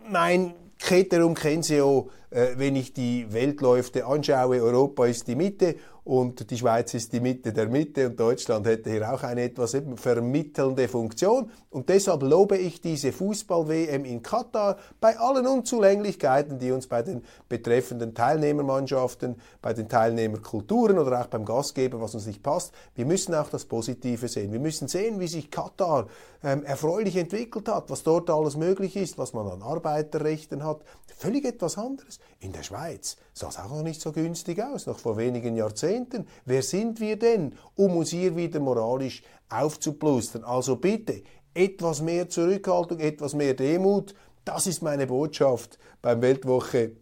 mein 0.08 0.54
Keterum 0.78 1.34
Kenseo, 1.34 2.10
äh, 2.30 2.48
wenn 2.56 2.74
ich 2.74 2.92
die 2.92 3.32
Weltläufe 3.32 4.04
anschaue. 4.04 4.62
Europa 4.62 5.06
ist 5.06 5.28
die 5.28 5.36
Mitte 5.36 5.76
und 6.04 6.50
die 6.50 6.58
Schweiz 6.58 6.94
ist 6.94 7.12
die 7.12 7.20
Mitte 7.20 7.52
der 7.52 7.68
Mitte 7.68 8.08
und 8.08 8.18
Deutschland 8.18 8.66
hätte 8.66 8.90
hier 8.90 9.12
auch 9.12 9.22
eine 9.22 9.42
etwas 9.42 9.76
vermittelnde 9.94 10.88
Funktion. 10.88 11.48
Und 11.70 11.88
deshalb 11.88 12.24
lobe 12.24 12.58
ich 12.58 12.80
diese 12.80 13.12
Fußball-WM 13.12 14.04
in 14.04 14.20
Katar 14.20 14.78
bei 15.00 15.16
allen 15.16 15.46
Unzulänglichkeiten, 15.46 16.58
die 16.58 16.72
uns 16.72 16.88
bei 16.88 17.02
den 17.02 17.22
betreffenden 17.48 18.14
Teilnehmermannschaften, 18.14 19.36
bei 19.60 19.74
den 19.74 19.88
Teilnehmerkulturen 19.88 20.98
oder 20.98 21.20
auch 21.20 21.28
beim 21.28 21.44
Gastgeber, 21.44 22.00
was 22.00 22.16
uns 22.16 22.26
nicht 22.26 22.42
passt. 22.42 22.72
Wir 22.96 23.06
müssen 23.06 23.32
auch 23.36 23.48
das 23.48 23.64
Positive 23.64 24.26
sehen. 24.26 24.50
Wir 24.50 24.60
müssen 24.60 24.88
sehen, 24.88 25.20
wie 25.20 25.28
sich 25.28 25.52
Katar 25.52 26.08
ähm, 26.42 26.64
erfreulich 26.64 27.16
entwickelt 27.16 27.68
hat, 27.68 27.90
was 27.90 28.02
dort 28.02 28.28
alles 28.28 28.56
möglich 28.56 28.96
ist, 28.96 29.18
was 29.18 29.34
man 29.34 29.46
an 29.46 29.62
Arbeiterrechten 29.62 30.64
hat. 30.64 30.80
Völlig 31.16 31.44
etwas 31.44 31.78
anderes. 31.78 32.18
In 32.40 32.52
der 32.52 32.64
Schweiz 32.64 33.16
sah 33.32 33.48
es 33.48 33.58
auch 33.58 33.70
noch 33.70 33.82
nicht 33.82 34.00
so 34.00 34.10
günstig 34.10 34.60
aus, 34.60 34.86
noch 34.86 34.98
vor 34.98 35.16
wenigen 35.16 35.54
Jahrzehnten. 35.54 35.91
Wer 36.44 36.62
sind 36.62 37.00
wir 37.00 37.18
denn, 37.18 37.54
um 37.76 37.96
uns 37.96 38.10
hier 38.10 38.36
wieder 38.36 38.60
moralisch 38.60 39.22
aufzuplustern? 39.48 40.44
Also 40.44 40.76
bitte, 40.76 41.22
etwas 41.54 42.00
mehr 42.00 42.28
Zurückhaltung, 42.28 42.98
etwas 43.00 43.34
mehr 43.34 43.54
Demut. 43.54 44.14
Das 44.44 44.66
ist 44.66 44.82
meine 44.82 45.06
Botschaft 45.06 45.78
beim 46.00 46.20
Weltwoche 46.22 46.92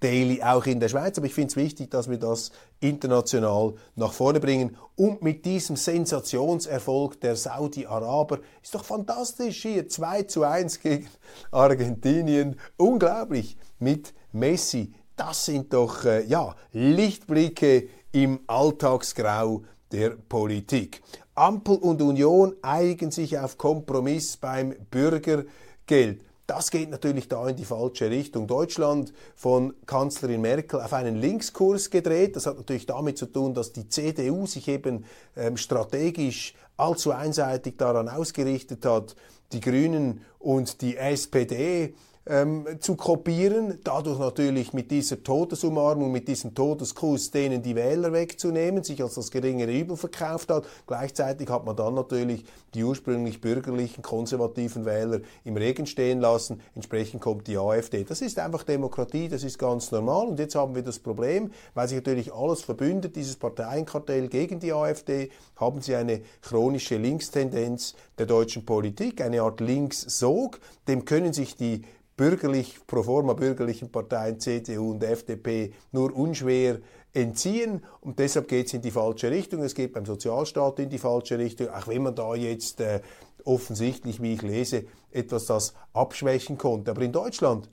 Daily 0.00 0.42
auch 0.42 0.64
in 0.66 0.80
der 0.80 0.88
Schweiz. 0.88 1.18
Aber 1.18 1.26
ich 1.26 1.34
finde 1.34 1.48
es 1.48 1.56
wichtig, 1.56 1.90
dass 1.90 2.08
wir 2.08 2.18
das 2.18 2.50
international 2.80 3.74
nach 3.96 4.12
vorne 4.12 4.40
bringen. 4.40 4.76
Und 4.96 5.22
mit 5.22 5.44
diesem 5.44 5.76
Sensationserfolg 5.76 7.20
der 7.20 7.36
Saudi-Araber 7.36 8.38
ist 8.62 8.74
doch 8.74 8.84
fantastisch 8.84 9.62
hier 9.62 9.88
2 9.88 10.22
zu 10.24 10.42
1 10.42 10.80
gegen 10.80 11.08
Argentinien. 11.50 12.56
Unglaublich 12.76 13.56
mit 13.78 14.14
Messi. 14.32 14.94
Das 15.16 15.44
sind 15.44 15.72
doch 15.74 16.04
äh, 16.06 16.24
ja, 16.24 16.56
Lichtblicke 16.72 17.88
im 18.12 18.40
Alltagsgrau 18.46 19.62
der 19.92 20.10
Politik. 20.10 21.02
Ampel 21.34 21.76
und 21.76 22.02
Union 22.02 22.54
einigen 22.62 23.10
sich 23.10 23.38
auf 23.38 23.56
Kompromiss 23.56 24.36
beim 24.36 24.74
Bürgergeld. 24.90 26.22
Das 26.46 26.72
geht 26.72 26.90
natürlich 26.90 27.28
da 27.28 27.48
in 27.48 27.54
die 27.54 27.64
falsche 27.64 28.10
Richtung. 28.10 28.48
Deutschland 28.48 29.12
von 29.36 29.72
Kanzlerin 29.86 30.40
Merkel 30.40 30.80
auf 30.80 30.92
einen 30.92 31.14
Linkskurs 31.14 31.90
gedreht. 31.90 32.34
Das 32.34 32.46
hat 32.46 32.56
natürlich 32.56 32.86
damit 32.86 33.18
zu 33.18 33.26
tun, 33.26 33.54
dass 33.54 33.72
die 33.72 33.88
CDU 33.88 34.46
sich 34.46 34.66
eben 34.66 35.04
ähm, 35.36 35.56
strategisch 35.56 36.54
allzu 36.76 37.12
einseitig 37.12 37.76
daran 37.78 38.08
ausgerichtet 38.08 38.84
hat, 38.84 39.14
die 39.52 39.60
Grünen 39.60 40.22
und 40.40 40.80
die 40.80 40.96
SPD 40.96 41.94
ähm, 42.26 42.66
zu 42.80 42.96
kopieren, 42.96 43.78
dadurch 43.82 44.18
natürlich 44.18 44.72
mit 44.72 44.90
dieser 44.90 45.22
Todesumarmung, 45.22 46.12
mit 46.12 46.28
diesem 46.28 46.54
Todeskuss 46.54 47.30
denen 47.30 47.62
die 47.62 47.74
Wähler 47.74 48.12
wegzunehmen, 48.12 48.84
sich 48.84 49.02
als 49.02 49.14
das 49.14 49.30
geringere 49.30 49.72
Übel 49.72 49.96
verkauft 49.96 50.50
hat. 50.50 50.64
Gleichzeitig 50.86 51.48
hat 51.48 51.64
man 51.64 51.76
dann 51.76 51.94
natürlich 51.94 52.44
die 52.74 52.84
ursprünglich 52.84 53.40
bürgerlichen, 53.40 54.02
konservativen 54.02 54.84
Wähler 54.84 55.20
im 55.44 55.56
Regen 55.56 55.86
stehen 55.86 56.20
lassen. 56.20 56.60
Entsprechend 56.74 57.22
kommt 57.22 57.46
die 57.46 57.56
AfD. 57.56 58.04
Das 58.04 58.20
ist 58.20 58.38
einfach 58.38 58.64
Demokratie, 58.64 59.28
das 59.28 59.42
ist 59.42 59.58
ganz 59.58 59.90
normal. 59.90 60.28
Und 60.28 60.38
jetzt 60.38 60.54
haben 60.54 60.74
wir 60.74 60.82
das 60.82 60.98
Problem, 60.98 61.50
weil 61.74 61.88
sich 61.88 61.96
natürlich 61.96 62.32
alles 62.34 62.60
verbündet, 62.60 63.16
dieses 63.16 63.36
Parteienkartell 63.36 64.28
gegen 64.28 64.60
die 64.60 64.72
AfD, 64.72 65.30
haben 65.56 65.80
sie 65.80 65.96
eine 65.96 66.20
chronische 66.42 66.96
Linkstendenz 66.96 67.94
der 68.18 68.26
deutschen 68.26 68.64
Politik, 68.64 69.20
eine 69.22 69.42
Art 69.42 69.60
Linkssog. 69.60 70.60
Dem 70.86 71.04
können 71.04 71.32
sich 71.32 71.56
die 71.56 71.82
bürgerlich, 72.20 72.78
pro 72.86 73.02
forma 73.02 73.32
bürgerlichen 73.32 73.90
Parteien 73.90 74.38
CDU 74.38 74.90
und 74.90 75.02
FDP 75.02 75.72
nur 75.90 76.14
unschwer 76.14 76.80
entziehen 77.14 77.82
und 78.02 78.18
deshalb 78.18 78.46
geht 78.46 78.66
es 78.66 78.74
in 78.74 78.82
die 78.82 78.90
falsche 78.90 79.30
Richtung. 79.30 79.62
Es 79.62 79.74
geht 79.74 79.94
beim 79.94 80.04
Sozialstaat 80.04 80.80
in 80.80 80.90
die 80.90 80.98
falsche 80.98 81.38
Richtung, 81.38 81.70
auch 81.70 81.88
wenn 81.88 82.02
man 82.02 82.14
da 82.14 82.34
jetzt 82.34 82.82
äh, 82.82 83.00
offensichtlich, 83.46 84.20
wie 84.20 84.34
ich 84.34 84.42
lese, 84.42 84.84
etwas 85.10 85.46
das 85.46 85.72
abschwächen 85.94 86.58
konnte. 86.58 86.90
Aber 86.90 87.00
in 87.00 87.12
Deutschland, 87.12 87.70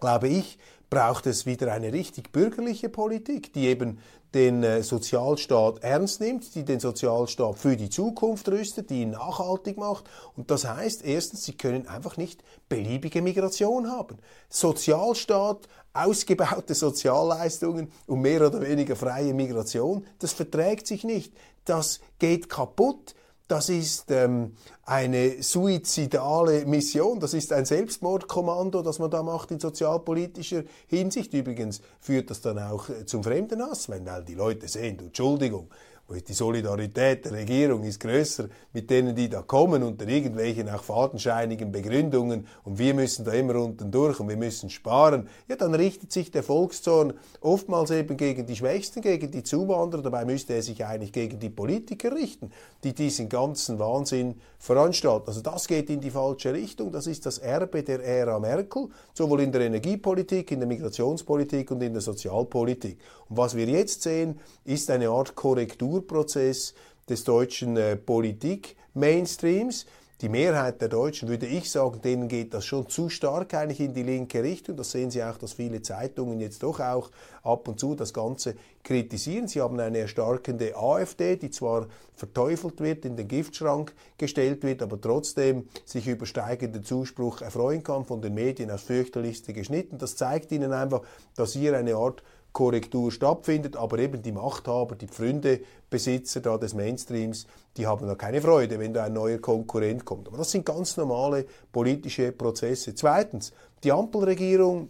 glaube 0.00 0.28
ich, 0.28 0.58
braucht 0.90 1.26
es 1.26 1.46
wieder 1.46 1.72
eine 1.72 1.92
richtig 1.92 2.32
bürgerliche 2.32 2.88
Politik, 2.88 3.52
die 3.52 3.66
eben 3.66 3.98
den 4.34 4.62
äh, 4.62 4.82
Sozialstaat 4.82 5.82
ernst 5.82 6.20
nimmt, 6.20 6.54
die 6.54 6.64
den 6.64 6.78
Sozialstaat 6.80 7.58
für 7.58 7.76
die 7.76 7.88
Zukunft 7.88 8.48
rüstet, 8.48 8.90
die 8.90 9.02
ihn 9.02 9.10
nachhaltig 9.10 9.78
macht. 9.78 10.04
Und 10.36 10.50
das 10.50 10.66
heißt, 10.66 11.04
erstens, 11.04 11.44
sie 11.44 11.56
können 11.56 11.88
einfach 11.88 12.16
nicht 12.16 12.42
beliebige 12.68 13.22
Migration 13.22 13.90
haben. 13.90 14.18
Sozialstaat, 14.48 15.68
ausgebaute 15.94 16.74
Sozialleistungen 16.74 17.90
und 18.06 18.20
mehr 18.20 18.46
oder 18.46 18.60
weniger 18.60 18.96
freie 18.96 19.32
Migration, 19.32 20.06
das 20.18 20.32
verträgt 20.32 20.86
sich 20.86 21.04
nicht. 21.04 21.32
Das 21.64 22.00
geht 22.18 22.48
kaputt. 22.48 23.14
Das 23.48 23.68
ist 23.68 24.10
ähm, 24.10 24.56
eine 24.84 25.40
suizidale 25.40 26.66
Mission, 26.66 27.20
das 27.20 27.32
ist 27.32 27.52
ein 27.52 27.64
Selbstmordkommando, 27.64 28.82
das 28.82 28.98
man 28.98 29.10
da 29.10 29.22
macht 29.22 29.52
in 29.52 29.60
sozialpolitischer 29.60 30.64
Hinsicht. 30.88 31.32
Übrigens 31.32 31.80
führt 32.00 32.30
das 32.30 32.40
dann 32.40 32.58
auch 32.58 32.88
zum 33.06 33.22
Fremdenhass, 33.22 33.88
wenn 33.88 34.08
all 34.08 34.24
die 34.24 34.34
Leute 34.34 34.66
sehen, 34.66 34.98
Entschuldigung, 34.98 35.68
die 36.08 36.34
Solidarität 36.34 37.24
der 37.24 37.32
Regierung 37.32 37.82
ist 37.82 37.98
größer 37.98 38.48
mit 38.72 38.90
denen, 38.90 39.16
die 39.16 39.28
da 39.28 39.42
kommen 39.42 39.82
unter 39.82 40.06
irgendwelchen 40.06 40.68
auch 40.68 40.84
fadenscheinigen 40.84 41.72
Begründungen 41.72 42.46
und 42.62 42.78
wir 42.78 42.94
müssen 42.94 43.24
da 43.24 43.32
immer 43.32 43.56
unten 43.56 43.90
durch 43.90 44.20
und 44.20 44.28
wir 44.28 44.36
müssen 44.36 44.70
sparen. 44.70 45.28
Ja, 45.48 45.56
dann 45.56 45.74
richtet 45.74 46.12
sich 46.12 46.30
der 46.30 46.44
Volkszorn 46.44 47.14
oftmals 47.40 47.90
eben 47.90 48.16
gegen 48.16 48.46
die 48.46 48.54
Schwächsten, 48.54 49.02
gegen 49.02 49.32
die 49.32 49.42
Zuwanderer. 49.42 50.02
Dabei 50.02 50.24
müsste 50.24 50.54
er 50.54 50.62
sich 50.62 50.84
eigentlich 50.84 51.12
gegen 51.12 51.40
die 51.40 51.50
Politiker 51.50 52.14
richten, 52.14 52.52
die 52.84 52.94
diesen 52.94 53.28
ganzen 53.28 53.80
Wahnsinn 53.80 54.36
veranstalten. 54.60 55.26
Also 55.26 55.40
das 55.40 55.66
geht 55.66 55.90
in 55.90 56.00
die 56.00 56.10
falsche 56.10 56.52
Richtung. 56.52 56.92
Das 56.92 57.08
ist 57.08 57.26
das 57.26 57.38
Erbe 57.38 57.82
der 57.82 58.04
Ära 58.04 58.38
Merkel, 58.38 58.90
sowohl 59.12 59.40
in 59.40 59.50
der 59.50 59.62
Energiepolitik, 59.62 60.52
in 60.52 60.60
der 60.60 60.68
Migrationspolitik 60.68 61.72
und 61.72 61.82
in 61.82 61.94
der 61.94 62.02
Sozialpolitik. 62.02 62.98
Und 63.28 63.36
was 63.36 63.56
wir 63.56 63.66
jetzt 63.66 64.02
sehen, 64.02 64.38
ist 64.64 64.88
eine 64.88 65.08
Art 65.08 65.34
Korrektur 65.34 65.95
Strukturprozess 65.96 66.74
des 67.08 67.24
deutschen 67.24 67.76
äh, 67.76 67.96
Politik-Mainstreams. 67.96 69.86
Die 70.22 70.30
Mehrheit 70.30 70.80
der 70.80 70.88
Deutschen, 70.88 71.28
würde 71.28 71.46
ich 71.46 71.70
sagen, 71.70 72.00
denen 72.00 72.26
geht 72.26 72.54
das 72.54 72.64
schon 72.64 72.88
zu 72.88 73.10
stark 73.10 73.52
eigentlich 73.52 73.80
in 73.80 73.92
die 73.92 74.02
linke 74.02 74.42
Richtung. 74.42 74.74
Das 74.74 74.90
sehen 74.90 75.10
Sie 75.10 75.22
auch, 75.22 75.36
dass 75.36 75.52
viele 75.52 75.82
Zeitungen 75.82 76.40
jetzt 76.40 76.62
doch 76.62 76.80
auch 76.80 77.10
ab 77.42 77.68
und 77.68 77.78
zu 77.78 77.94
das 77.94 78.14
Ganze 78.14 78.54
kritisieren. 78.82 79.46
Sie 79.46 79.60
haben 79.60 79.78
eine 79.78 79.98
erstarkende 79.98 80.74
AfD, 80.74 81.36
die 81.36 81.50
zwar 81.50 81.86
verteufelt 82.14 82.80
wird, 82.80 83.04
in 83.04 83.16
den 83.16 83.28
Giftschrank 83.28 83.94
gestellt 84.16 84.62
wird, 84.62 84.82
aber 84.82 84.98
trotzdem 84.98 85.68
sich 85.84 86.08
über 86.08 86.24
steigenden 86.24 86.82
Zuspruch 86.82 87.42
erfreuen 87.42 87.82
kann, 87.82 88.06
von 88.06 88.22
den 88.22 88.32
Medien 88.32 88.70
aus 88.70 88.84
fürchterlichste 88.84 89.52
geschnitten. 89.52 89.98
Das 89.98 90.16
zeigt 90.16 90.50
Ihnen 90.50 90.72
einfach, 90.72 91.02
dass 91.34 91.52
hier 91.52 91.76
eine 91.76 91.94
Art 91.94 92.22
Korrektur 92.56 93.12
stattfindet, 93.12 93.76
aber 93.76 93.98
eben 93.98 94.22
die 94.22 94.32
Machthaber, 94.32 94.94
die 94.94 95.08
Pfründebesitzer 95.08 96.40
da 96.40 96.56
des 96.56 96.72
Mainstreams, 96.72 97.46
die 97.76 97.86
haben 97.86 98.06
da 98.06 98.14
keine 98.14 98.40
Freude, 98.40 98.78
wenn 98.78 98.94
da 98.94 99.04
ein 99.04 99.12
neuer 99.12 99.36
Konkurrent 99.36 100.06
kommt. 100.06 100.26
Aber 100.26 100.38
das 100.38 100.52
sind 100.52 100.64
ganz 100.64 100.96
normale 100.96 101.44
politische 101.70 102.32
Prozesse. 102.32 102.94
Zweitens, 102.94 103.52
die 103.84 103.92
Ampelregierung 103.92 104.88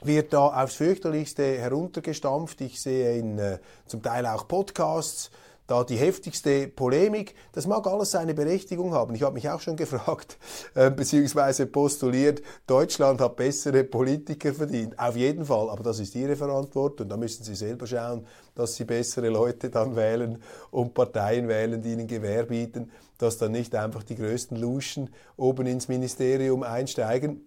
wird 0.00 0.32
da 0.32 0.46
aufs 0.46 0.76
fürchterlichste 0.76 1.58
heruntergestampft. 1.58 2.62
Ich 2.62 2.80
sehe 2.80 3.18
in 3.18 3.38
äh, 3.38 3.58
zum 3.84 4.00
Teil 4.02 4.24
auch 4.24 4.48
Podcasts, 4.48 5.30
da 5.66 5.84
die 5.84 5.96
heftigste 5.96 6.68
Polemik. 6.68 7.34
Das 7.52 7.66
mag 7.66 7.86
alles 7.86 8.12
seine 8.12 8.34
Berechtigung 8.34 8.94
haben. 8.94 9.14
Ich 9.14 9.22
habe 9.22 9.34
mich 9.34 9.48
auch 9.48 9.60
schon 9.60 9.76
gefragt, 9.76 10.38
äh, 10.74 10.90
beziehungsweise 10.90 11.66
postuliert, 11.66 12.42
Deutschland 12.66 13.20
hat 13.20 13.36
bessere 13.36 13.84
Politiker 13.84 14.54
verdient. 14.54 14.98
Auf 14.98 15.16
jeden 15.16 15.44
Fall, 15.44 15.70
aber 15.70 15.82
das 15.82 15.98
ist 15.98 16.14
Ihre 16.14 16.36
Verantwortung. 16.36 17.08
Da 17.08 17.16
müssen 17.16 17.44
Sie 17.44 17.54
selber 17.54 17.86
schauen, 17.86 18.26
dass 18.54 18.76
Sie 18.76 18.84
bessere 18.84 19.28
Leute 19.28 19.70
dann 19.70 19.96
wählen 19.96 20.42
und 20.70 20.94
Parteien 20.94 21.48
wählen, 21.48 21.82
die 21.82 21.92
Ihnen 21.92 22.06
Gewähr 22.06 22.44
bieten, 22.44 22.90
dass 23.18 23.38
dann 23.38 23.52
nicht 23.52 23.74
einfach 23.74 24.02
die 24.02 24.16
größten 24.16 24.56
Luschen 24.56 25.10
oben 25.36 25.66
ins 25.66 25.88
Ministerium 25.88 26.62
einsteigen. 26.62 27.46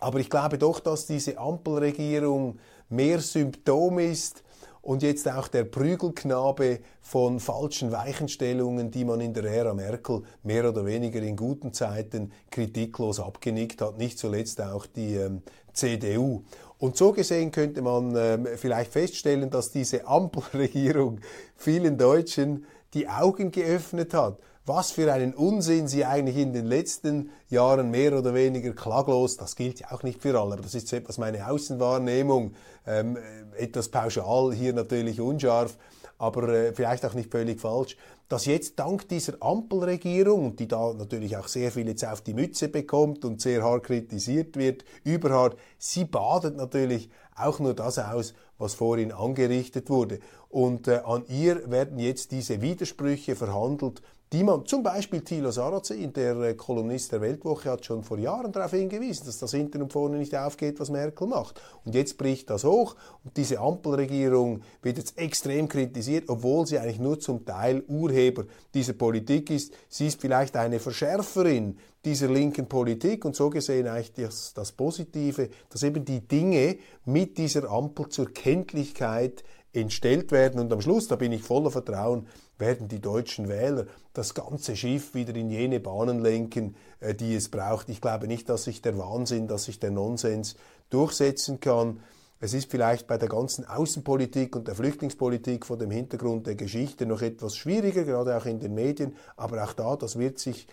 Aber 0.00 0.18
ich 0.18 0.28
glaube 0.28 0.58
doch, 0.58 0.80
dass 0.80 1.06
diese 1.06 1.38
Ampelregierung 1.38 2.58
mehr 2.88 3.20
Symptom 3.20 4.00
ist 4.00 4.42
und 4.82 5.04
jetzt 5.04 5.30
auch 5.30 5.46
der 5.46 5.62
Prügelknabe 5.62 6.80
von 7.00 7.38
falschen 7.38 7.92
Weichenstellungen, 7.92 8.90
die 8.90 9.04
man 9.04 9.20
in 9.20 9.32
der 9.32 9.44
Ära 9.44 9.74
Merkel 9.74 10.22
mehr 10.42 10.68
oder 10.68 10.84
weniger 10.84 11.22
in 11.22 11.36
guten 11.36 11.72
Zeiten 11.72 12.32
kritiklos 12.50 13.20
abgenickt 13.20 13.80
hat, 13.80 13.96
nicht 13.96 14.18
zuletzt 14.18 14.60
auch 14.60 14.86
die 14.86 15.14
ähm, 15.14 15.42
CDU. 15.72 16.42
Und 16.78 16.96
so 16.96 17.12
gesehen 17.12 17.52
könnte 17.52 17.80
man 17.80 18.16
ähm, 18.16 18.48
vielleicht 18.56 18.92
feststellen, 18.92 19.50
dass 19.50 19.70
diese 19.70 20.08
Ampelregierung 20.08 21.20
vielen 21.54 21.96
Deutschen 21.96 22.66
die 22.92 23.08
Augen 23.08 23.52
geöffnet 23.52 24.14
hat 24.14 24.38
was 24.64 24.92
für 24.92 25.12
einen 25.12 25.34
Unsinn 25.34 25.88
sie 25.88 26.04
eigentlich 26.04 26.36
in 26.36 26.52
den 26.52 26.66
letzten 26.66 27.30
Jahren 27.48 27.90
mehr 27.90 28.16
oder 28.16 28.32
weniger 28.34 28.72
klaglos, 28.72 29.36
das 29.36 29.56
gilt 29.56 29.80
ja 29.80 29.90
auch 29.90 30.02
nicht 30.02 30.22
für 30.22 30.40
alle, 30.40 30.52
aber 30.54 30.62
das 30.62 30.74
ist 30.74 30.92
etwas 30.92 31.18
meine 31.18 31.48
Außenwahrnehmung, 31.50 32.54
ähm, 32.86 33.18
etwas 33.56 33.88
pauschal, 33.88 34.52
hier 34.52 34.72
natürlich 34.72 35.20
unscharf, 35.20 35.76
aber 36.18 36.48
äh, 36.48 36.72
vielleicht 36.72 37.04
auch 37.04 37.14
nicht 37.14 37.30
völlig 37.30 37.60
falsch, 37.60 37.96
dass 38.28 38.46
jetzt 38.46 38.78
dank 38.78 39.08
dieser 39.08 39.34
Ampelregierung, 39.40 40.56
die 40.56 40.68
da 40.68 40.94
natürlich 40.94 41.36
auch 41.36 41.48
sehr 41.48 41.72
viel 41.72 41.88
jetzt 41.88 42.06
auf 42.06 42.20
die 42.20 42.32
Mütze 42.32 42.68
bekommt 42.68 43.24
und 43.24 43.40
sehr 43.40 43.62
hart 43.62 43.84
kritisiert 43.84 44.56
wird, 44.56 44.84
überhart, 45.04 45.56
sie 45.76 46.04
badet 46.04 46.56
natürlich 46.56 47.10
auch 47.34 47.58
nur 47.58 47.74
das 47.74 47.98
aus, 47.98 48.32
was 48.58 48.74
vorhin 48.74 49.12
angerichtet 49.12 49.90
wurde. 49.90 50.20
Und 50.48 50.86
äh, 50.86 51.00
an 51.04 51.24
ihr 51.28 51.70
werden 51.70 51.98
jetzt 51.98 52.30
diese 52.30 52.62
Widersprüche 52.62 53.34
verhandelt, 53.34 54.02
die 54.32 54.44
man 54.44 54.64
zum 54.64 54.82
Beispiel 54.82 55.20
Thilo 55.20 55.50
Sarrazin, 55.50 56.10
der 56.14 56.36
äh, 56.40 56.54
Kolumnist 56.54 57.12
der 57.12 57.20
Weltwoche, 57.20 57.70
hat 57.70 57.84
schon 57.84 58.02
vor 58.02 58.18
Jahren 58.18 58.50
darauf 58.50 58.70
hingewiesen, 58.70 59.26
dass 59.26 59.38
das 59.38 59.50
hinten 59.50 59.82
und 59.82 59.92
vorne 59.92 60.16
nicht 60.16 60.34
aufgeht, 60.34 60.80
was 60.80 60.88
Merkel 60.88 61.26
macht. 61.26 61.60
Und 61.84 61.94
jetzt 61.94 62.16
bricht 62.16 62.48
das 62.48 62.64
hoch 62.64 62.96
und 63.24 63.36
diese 63.36 63.60
Ampelregierung 63.60 64.62
wird 64.80 64.96
jetzt 64.96 65.18
extrem 65.18 65.68
kritisiert, 65.68 66.30
obwohl 66.30 66.66
sie 66.66 66.78
eigentlich 66.78 66.98
nur 66.98 67.20
zum 67.20 67.44
Teil 67.44 67.82
Urheber 67.88 68.46
dieser 68.72 68.94
Politik 68.94 69.50
ist. 69.50 69.74
Sie 69.90 70.06
ist 70.06 70.18
vielleicht 70.18 70.56
eine 70.56 70.80
Verschärferin 70.80 71.76
dieser 72.02 72.28
linken 72.28 72.66
Politik 72.66 73.26
und 73.26 73.36
so 73.36 73.50
gesehen 73.50 73.86
eigentlich 73.86 74.14
das, 74.14 74.54
das 74.54 74.72
Positive, 74.72 75.50
dass 75.68 75.82
eben 75.82 76.06
die 76.06 76.26
Dinge 76.26 76.78
mit 77.04 77.36
dieser 77.36 77.70
Ampel 77.70 78.08
zur 78.08 78.32
Kenntlichkeit 78.32 79.44
entstellt 79.72 80.32
werden. 80.32 80.60
Und 80.60 80.72
am 80.72 80.80
Schluss, 80.80 81.08
da 81.08 81.16
bin 81.16 81.32
ich 81.32 81.42
voller 81.42 81.70
Vertrauen, 81.70 82.26
werden 82.62 82.88
die 82.88 83.00
deutschen 83.00 83.48
Wähler 83.48 83.86
das 84.14 84.32
ganze 84.32 84.76
Schiff 84.76 85.14
wieder 85.14 85.34
in 85.34 85.50
jene 85.50 85.80
Bahnen 85.80 86.20
lenken, 86.20 86.76
äh, 87.00 87.14
die 87.14 87.34
es 87.34 87.50
braucht. 87.50 87.90
Ich 87.90 88.00
glaube 88.00 88.26
nicht, 88.26 88.48
dass 88.48 88.64
sich 88.64 88.80
der 88.80 88.96
Wahnsinn, 88.96 89.48
dass 89.48 89.64
sich 89.64 89.78
der 89.78 89.90
Nonsens 89.90 90.56
durchsetzen 90.88 91.60
kann. 91.60 92.00
Es 92.40 92.54
ist 92.54 92.70
vielleicht 92.70 93.06
bei 93.06 93.18
der 93.18 93.28
ganzen 93.28 93.66
Außenpolitik 93.66 94.56
und 94.56 94.66
der 94.68 94.74
Flüchtlingspolitik 94.74 95.66
vor 95.66 95.76
dem 95.76 95.90
Hintergrund 95.90 96.46
der 96.46 96.54
Geschichte 96.54 97.04
noch 97.04 97.22
etwas 97.22 97.56
schwieriger, 97.56 98.04
gerade 98.04 98.36
auch 98.36 98.46
in 98.46 98.58
den 98.58 98.74
Medien, 98.74 99.16
aber 99.36 99.62
auch 99.62 99.74
da, 99.74 99.96
das 99.96 100.18
wird 100.18 100.38
sich 100.38 100.66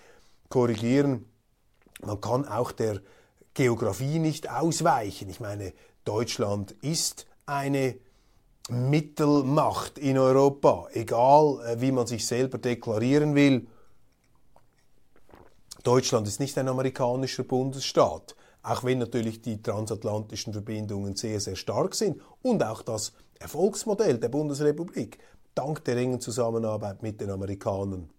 korrigieren. 0.50 1.26
Man 2.02 2.22
kann 2.22 2.48
auch 2.48 2.72
der 2.72 3.02
Geografie 3.54 4.20
nicht 4.20 4.50
ausweichen. 4.50 5.30
Ich 5.30 5.40
meine, 5.40 5.74
Deutschland 6.06 6.72
ist 6.82 7.28
eine 7.46 7.96
Mittelmacht 8.70 9.98
in 9.98 10.18
Europa, 10.18 10.88
egal 10.94 11.60
äh, 11.66 11.82
wie 11.82 11.92
man 11.92 12.08
sich 12.08 12.26
selber 12.26 12.58
deklarieren 12.58 13.36
will. 13.36 13.68
Deutschland 15.84 16.28
ist 16.28 16.40
nicht 16.40 16.58
ein 16.58 16.68
amerikanischer 16.68 17.44
Bundesstaat, 17.44 18.36
auch 18.64 18.84
wenn 18.84 19.00
natürlich 19.00 19.42
die 19.42 19.62
transatlantischen 19.62 20.54
Verbindungen 20.54 21.16
sehr, 21.16 21.40
sehr 21.40 21.56
stark 21.56 21.96
sind 21.96 22.22
und 22.42 22.64
auch 22.64 22.82
das 22.82 23.14
Erfolgsmodell 23.40 24.18
der 24.18 24.30
Bundesrepublik 24.30 25.18
dank 25.56 25.84
der 25.86 25.98
engen 25.98 26.22
Zusammenarbeit 26.22 27.02
mit 27.02 27.20
den 27.20 27.32
Amerikanern 27.32 28.10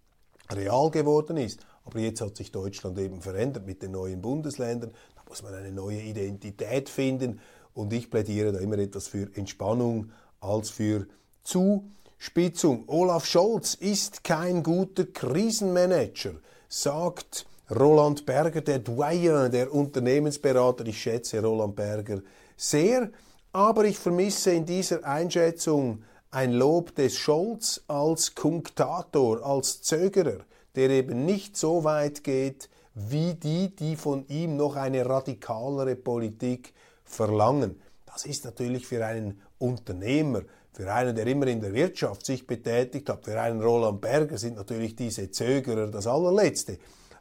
real 0.51 0.91
geworden 0.91 1.37
ist. 1.37 1.65
Aber 1.85 1.99
jetzt 1.99 2.21
hat 2.21 2.37
sich 2.37 2.51
Deutschland 2.51 2.99
eben 2.99 3.21
verändert 3.21 3.65
mit 3.65 3.81
den 3.81 3.91
neuen 3.91 4.21
Bundesländern. 4.21 4.91
Da 5.15 5.21
muss 5.27 5.41
man 5.41 5.53
eine 5.53 5.71
neue 5.71 6.01
Identität 6.01 6.89
finden. 6.89 7.39
Und 7.73 7.93
ich 7.93 8.11
plädiere 8.11 8.51
da 8.51 8.59
immer 8.59 8.77
etwas 8.77 9.07
für 9.07 9.29
Entspannung, 9.35 10.11
als 10.41 10.69
für 10.69 11.07
Zuspitzung. 11.43 12.83
Olaf 12.87 13.25
Scholz 13.25 13.75
ist 13.75 14.23
kein 14.23 14.63
guter 14.63 15.05
Krisenmanager, 15.05 16.33
sagt 16.67 17.45
Roland 17.69 18.25
Berger, 18.25 18.61
der 18.61 18.79
Doyen, 18.79 19.51
der 19.51 19.73
Unternehmensberater. 19.73 20.85
Ich 20.85 21.01
schätze 21.01 21.41
Roland 21.41 21.75
Berger 21.75 22.21
sehr, 22.57 23.09
aber 23.53 23.85
ich 23.85 23.97
vermisse 23.97 24.51
in 24.51 24.65
dieser 24.65 25.05
Einschätzung 25.05 26.03
ein 26.31 26.53
Lob 26.53 26.95
des 26.95 27.17
Scholz 27.17 27.81
als 27.87 28.35
Kunktator, 28.35 29.45
als 29.45 29.81
Zögerer, 29.81 30.39
der 30.75 30.89
eben 30.89 31.25
nicht 31.25 31.55
so 31.55 31.83
weit 31.83 32.23
geht 32.23 32.69
wie 32.93 33.33
die, 33.35 33.73
die 33.75 33.95
von 33.95 34.27
ihm 34.27 34.57
noch 34.57 34.75
eine 34.75 35.05
radikalere 35.05 35.95
Politik 35.95 36.73
verlangen. 37.05 37.81
Das 38.05 38.25
ist 38.25 38.43
natürlich 38.43 38.85
für 38.85 39.05
einen 39.05 39.41
Unternehmer, 39.61 40.41
für 40.73 40.91
einen, 40.91 41.15
der 41.15 41.27
immer 41.27 41.47
in 41.47 41.59
der 41.59 41.73
Wirtschaft 41.73 42.25
sich 42.25 42.47
betätigt 42.47 43.09
hat, 43.09 43.25
für 43.25 43.39
einen 43.39 43.61
Roland 43.61 43.99
Berger 43.99 44.37
sind 44.37 44.55
natürlich 44.55 44.95
diese 44.95 45.29
Zögerer 45.29 45.87
das 45.87 46.07
allerletzte. 46.07 46.77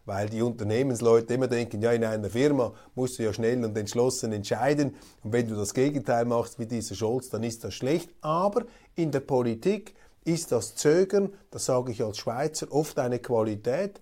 Weil 0.06 0.28
die 0.28 0.40
Unternehmensleute 0.40 1.34
immer 1.34 1.48
denken, 1.48 1.82
ja, 1.82 1.92
in 1.92 2.04
einer 2.04 2.30
Firma 2.30 2.72
musst 2.94 3.18
du 3.18 3.24
ja 3.24 3.32
schnell 3.32 3.62
und 3.64 3.76
entschlossen 3.76 4.32
entscheiden. 4.32 4.94
Und 5.22 5.32
wenn 5.32 5.46
du 5.46 5.56
das 5.56 5.74
Gegenteil 5.74 6.24
machst 6.24 6.58
wie 6.58 6.66
dieser 6.66 6.94
Scholz, 6.94 7.28
dann 7.28 7.42
ist 7.42 7.64
das 7.64 7.74
schlecht. 7.74 8.10
Aber 8.20 8.64
in 8.94 9.10
der 9.10 9.20
Politik 9.20 9.94
ist 10.24 10.52
das 10.52 10.74
Zögern, 10.76 11.32
das 11.50 11.66
sage 11.66 11.92
ich 11.92 12.02
als 12.02 12.18
Schweizer, 12.18 12.66
oft 12.70 12.98
eine 12.98 13.18
Qualität. 13.18 14.00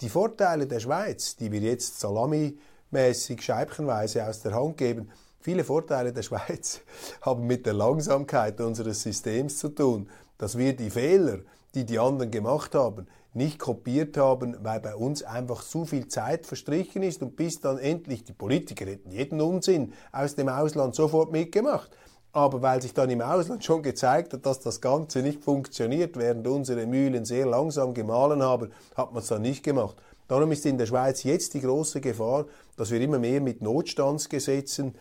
Die 0.00 0.08
Vorteile 0.08 0.66
der 0.66 0.80
Schweiz, 0.80 1.36
die 1.36 1.52
wir 1.52 1.60
jetzt 1.60 2.00
salamimäßig 2.00 3.42
scheibchenweise 3.42 4.26
aus 4.26 4.40
der 4.40 4.54
Hand 4.54 4.76
geben, 4.76 5.10
Viele 5.44 5.62
Vorteile 5.62 6.10
der 6.10 6.22
Schweiz 6.22 6.80
haben 7.20 7.46
mit 7.46 7.66
der 7.66 7.74
Langsamkeit 7.74 8.62
unseres 8.62 9.02
Systems 9.02 9.58
zu 9.58 9.68
tun, 9.68 10.08
dass 10.38 10.56
wir 10.56 10.74
die 10.74 10.88
Fehler, 10.88 11.40
die 11.74 11.84
die 11.84 11.98
anderen 11.98 12.30
gemacht 12.30 12.74
haben, 12.74 13.06
nicht 13.34 13.58
kopiert 13.58 14.16
haben, 14.16 14.56
weil 14.62 14.80
bei 14.80 14.94
uns 14.94 15.22
einfach 15.22 15.62
zu 15.62 15.84
viel 15.84 16.08
Zeit 16.08 16.46
verstrichen 16.46 17.02
ist 17.02 17.20
und 17.20 17.36
bis 17.36 17.60
dann 17.60 17.76
endlich 17.76 18.24
die 18.24 18.32
Politiker 18.32 18.86
hätten 18.86 19.10
jeden 19.10 19.42
Unsinn 19.42 19.92
aus 20.12 20.34
dem 20.34 20.48
Ausland 20.48 20.94
sofort 20.94 21.30
mitgemacht. 21.30 21.90
Aber 22.32 22.62
weil 22.62 22.80
sich 22.80 22.94
dann 22.94 23.10
im 23.10 23.20
Ausland 23.20 23.62
schon 23.62 23.82
gezeigt 23.82 24.32
hat, 24.32 24.46
dass 24.46 24.60
das 24.60 24.80
Ganze 24.80 25.20
nicht 25.20 25.44
funktioniert, 25.44 26.16
während 26.16 26.48
unsere 26.48 26.86
Mühlen 26.86 27.26
sehr 27.26 27.44
langsam 27.44 27.92
gemahlen 27.92 28.42
haben, 28.42 28.72
hat 28.96 29.12
man 29.12 29.22
es 29.22 29.28
dann 29.28 29.42
nicht 29.42 29.62
gemacht. 29.62 29.96
Darum 30.26 30.50
ist 30.52 30.64
in 30.64 30.78
der 30.78 30.86
Schweiz 30.86 31.22
jetzt 31.22 31.52
die 31.52 31.60
große 31.60 32.00
Gefahr, 32.00 32.46
dass 32.78 32.90
wir 32.90 33.00
immer 33.00 33.18
mehr 33.18 33.42
mit 33.42 33.60
Notstandsgesetzen 33.60 34.94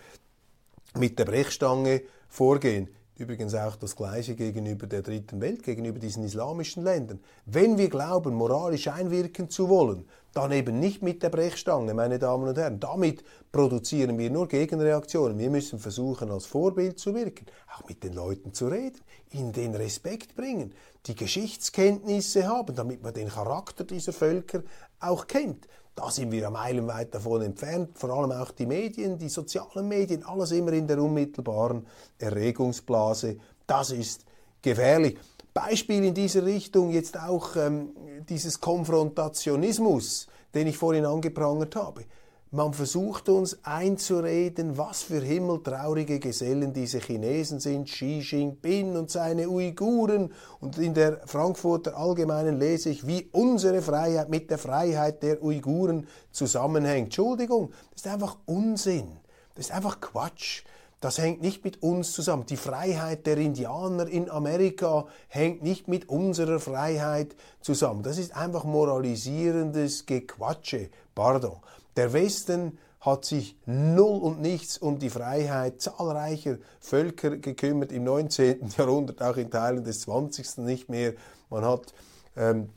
mit 0.98 1.20
der 1.20 1.26
Brechstange 1.26 2.02
vorgehen. 2.28 2.90
Übrigens 3.16 3.54
auch 3.54 3.76
das 3.76 3.96
Gleiche 3.96 4.34
gegenüber 4.36 4.88
der 4.88 5.04
dritten 5.04 5.40
Welt, 5.40 5.62
gegenüber 5.62 6.00
diesen 6.00 6.24
islamischen 6.24 6.84
Ländern. 6.84 7.20
Wenn 7.46 7.78
wir 7.78 7.88
glauben, 7.88 8.34
moralisch 8.34 8.88
einwirken 8.88 9.52
zu 9.52 9.70
wollen, 9.70 10.06
dann 10.34 10.52
eben 10.52 10.80
nicht 10.80 11.04
mit 11.04 11.22
der 11.22 11.30
Brechstange, 11.30 11.94
meine 11.94 12.18
Damen 12.18 12.48
und 12.48 12.58
Herren. 12.58 12.80
Damit 12.80 13.24
produzieren 13.52 14.18
wir 14.18 14.32
nur 14.32 14.48
Gegenreaktionen. 14.48 15.38
Wir 15.38 15.52
müssen 15.52 15.78
versuchen, 15.78 16.32
als 16.32 16.48
Vorbild 16.48 16.98
zu 16.98 17.14
wirken, 17.14 17.46
auch 17.78 17.88
mit 17.88 18.04
den 18.04 18.14
Leuten 18.14 18.52
zu 18.52 18.68
reden, 18.68 19.00
ihnen 19.32 19.52
den 19.52 19.76
Respekt 19.76 20.36
bringen, 20.36 20.74
die 21.06 21.14
Geschichtskenntnisse 21.16 22.48
haben, 22.48 22.76
damit 22.76 23.04
man 23.04 23.14
den 23.14 23.30
Charakter 23.30 23.84
dieser 23.84 24.12
Völker 24.12 24.64
auch 25.00 25.28
kennt. 25.28 25.68
Da 25.96 26.10
sind 26.10 26.32
wir 26.32 26.50
meilenweit 26.50 27.14
davon 27.14 27.44
entfernt, 27.44 27.98
vor 27.98 28.10
allem 28.10 28.32
auch 28.32 28.52
die 28.52 28.66
Medien, 28.66 29.18
die 29.18 29.30
sozialen 29.30 29.88
Medien, 29.88 30.24
alles 30.26 30.52
immer 30.52 30.74
in 30.74 30.88
der 30.88 31.00
unmittelbaren 31.00 31.86
Erregungsblase. 32.18 33.38
Das 33.68 33.92
ist 33.92 34.26
gefährlich. 34.62 35.20
Beispiel 35.54 36.04
in 36.04 36.16
dieser 36.16 36.46
Richtung 36.46 36.90
jetzt 36.90 37.20
auch 37.20 37.56
ähm, 37.56 37.92
dieses 38.28 38.60
Konfrontationismus, 38.60 40.28
den 40.56 40.68
ich 40.68 40.78
vorhin 40.78 41.06
angeprangert 41.06 41.76
habe. 41.76 42.06
Man 42.56 42.72
versucht 42.72 43.30
uns 43.30 43.58
einzureden, 43.64 44.78
was 44.78 45.02
für 45.02 45.22
himmeltraurige 45.22 46.20
Gesellen 46.20 46.72
diese 46.72 47.00
Chinesen 47.00 47.60
sind, 47.60 47.86
Xi 47.86 48.20
Jinping 48.20 48.96
und 48.96 49.10
seine 49.10 49.50
Uiguren. 49.50 50.32
Und 50.60 50.78
in 50.78 50.94
der 50.94 51.22
Frankfurter 51.26 51.98
Allgemeinen 51.98 52.60
lese 52.60 52.92
ich, 52.92 53.08
wie 53.08 53.28
unsere 53.32 53.82
Freiheit 53.82 54.30
mit 54.30 54.52
der 54.52 54.60
Freiheit 54.60 55.24
der 55.24 55.42
Uiguren 55.42 56.08
zusammenhängt. 56.30 57.06
Entschuldigung, 57.06 57.72
das 57.90 58.06
ist 58.06 58.08
einfach 58.14 58.38
Unsinn. 58.46 59.08
Das 59.56 59.66
ist 59.66 59.72
einfach 59.72 60.00
Quatsch. 60.00 60.62
Das 61.04 61.18
hängt 61.18 61.42
nicht 61.42 61.66
mit 61.66 61.84
uns 61.84 62.14
zusammen. 62.14 62.46
Die 62.46 62.56
Freiheit 62.56 63.28
der 63.28 63.38
Indianer 63.38 64.08
in 64.08 64.30
Amerika 64.30 65.06
hängt 65.28 65.62
nicht 65.62 65.90
mit 65.90 66.08
unserer 66.08 66.62
Freiheit 66.62 67.36
zusammen. 67.60 68.04
Das 68.04 68.18
ist 68.18 68.34
einfach 68.38 68.64
moralisierendes 68.64 70.06
Gequatsche. 70.06 70.90
Pardon. 71.14 71.58
Der 71.98 72.14
Westen 72.14 72.78
hat 73.02 73.26
sich 73.26 73.58
null 73.66 74.22
und 74.22 74.40
nichts 74.40 74.78
um 74.78 74.98
die 74.98 75.10
Freiheit 75.10 75.82
zahlreicher 75.82 76.60
Völker 76.80 77.36
gekümmert, 77.36 77.92
im 77.92 78.06
19. 78.06 78.70
Jahrhundert, 78.78 79.22
auch 79.22 79.36
in 79.36 79.52
Teilen 79.52 79.84
des 79.84 80.00
20. 80.04 80.60
nicht 80.60 80.88
mehr. 80.88 81.16
Man 81.50 81.66
hat 81.66 81.94
ähm, 82.38 82.70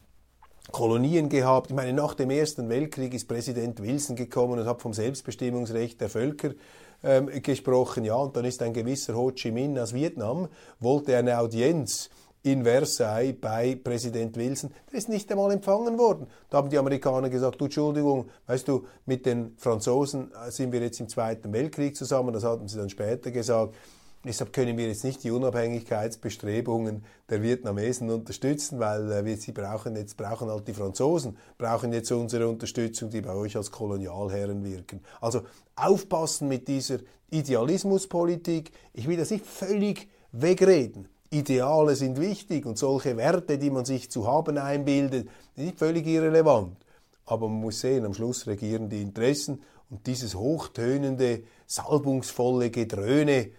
Kolonien 0.72 1.28
gehabt. 1.28 1.70
Ich 1.70 1.76
meine, 1.76 1.92
nach 1.92 2.14
dem 2.14 2.30
Ersten 2.30 2.68
Weltkrieg 2.68 3.14
ist 3.14 3.28
Präsident 3.28 3.80
Wilson 3.80 4.16
gekommen 4.16 4.58
und 4.58 4.66
hat 4.66 4.82
vom 4.82 4.94
Selbstbestimmungsrecht 4.94 6.00
der 6.00 6.08
Völker 6.08 6.54
ähm, 7.02 7.30
gesprochen. 7.42 8.04
Ja, 8.04 8.16
und 8.16 8.36
dann 8.36 8.44
ist 8.44 8.62
ein 8.62 8.72
gewisser 8.72 9.14
Ho 9.14 9.30
Chi 9.32 9.50
Minh 9.50 9.78
aus 9.78 9.94
Vietnam, 9.94 10.48
wollte 10.80 11.16
eine 11.16 11.38
Audienz 11.38 12.10
in 12.46 12.62
Versailles 12.62 13.34
bei 13.40 13.74
Präsident 13.74 14.36
Wilson, 14.36 14.70
der 14.90 14.98
ist 14.98 15.08
nicht 15.08 15.30
einmal 15.32 15.50
empfangen 15.50 15.98
worden. 15.98 16.28
Da 16.48 16.58
haben 16.58 16.70
die 16.70 16.78
Amerikaner 16.78 17.28
gesagt, 17.28 17.60
du 17.60 17.64
Entschuldigung, 17.64 18.28
weißt 18.46 18.68
du, 18.68 18.86
mit 19.04 19.26
den 19.26 19.54
Franzosen 19.56 20.30
äh, 20.32 20.50
sind 20.52 20.72
wir 20.72 20.80
jetzt 20.80 21.00
im 21.00 21.08
Zweiten 21.08 21.52
Weltkrieg 21.52 21.96
zusammen, 21.96 22.32
das 22.32 22.44
hatten 22.44 22.68
sie 22.68 22.78
dann 22.78 22.88
später 22.88 23.32
gesagt. 23.32 23.74
Deshalb 24.26 24.52
können 24.52 24.76
wir 24.76 24.88
jetzt 24.88 25.04
nicht 25.04 25.22
die 25.22 25.30
Unabhängigkeitsbestrebungen 25.30 27.04
der 27.30 27.42
Vietnamesen 27.42 28.10
unterstützen, 28.10 28.80
weil 28.80 29.12
äh, 29.12 29.24
wir 29.24 29.36
sie 29.36 29.52
brauchen 29.52 29.94
jetzt 29.94 30.16
brauchen 30.16 30.50
halt 30.50 30.66
die 30.66 30.74
Franzosen 30.74 31.36
brauchen 31.56 31.92
jetzt 31.92 32.10
unsere 32.10 32.48
Unterstützung, 32.48 33.08
die 33.10 33.20
bei 33.20 33.34
euch 33.34 33.56
als 33.56 33.70
Kolonialherren 33.70 34.64
wirken. 34.64 35.00
Also 35.20 35.42
aufpassen 35.76 36.48
mit 36.48 36.66
dieser 36.66 36.98
Idealismuspolitik. 37.30 38.72
Ich 38.92 39.06
will 39.06 39.16
das 39.16 39.30
nicht 39.30 39.46
völlig 39.46 40.08
wegreden. 40.32 41.08
Ideale 41.30 41.94
sind 41.94 42.20
wichtig 42.20 42.66
und 42.66 42.78
solche 42.78 43.16
Werte, 43.16 43.58
die 43.58 43.70
man 43.70 43.84
sich 43.84 44.10
zu 44.10 44.26
haben 44.26 44.58
einbildet, 44.58 45.28
sind 45.54 45.66
nicht 45.66 45.78
völlig 45.78 46.06
irrelevant. 46.06 46.76
Aber 47.26 47.48
man 47.48 47.60
muss 47.60 47.80
sehen, 47.80 48.04
am 48.04 48.14
Schluss 48.14 48.46
regieren 48.46 48.88
die 48.88 49.02
Interessen 49.02 49.62
und 49.90 50.06
dieses 50.06 50.34
hochtönende, 50.34 51.42
salbungsvolle 51.66 52.70
Gedröhne, 52.70 53.50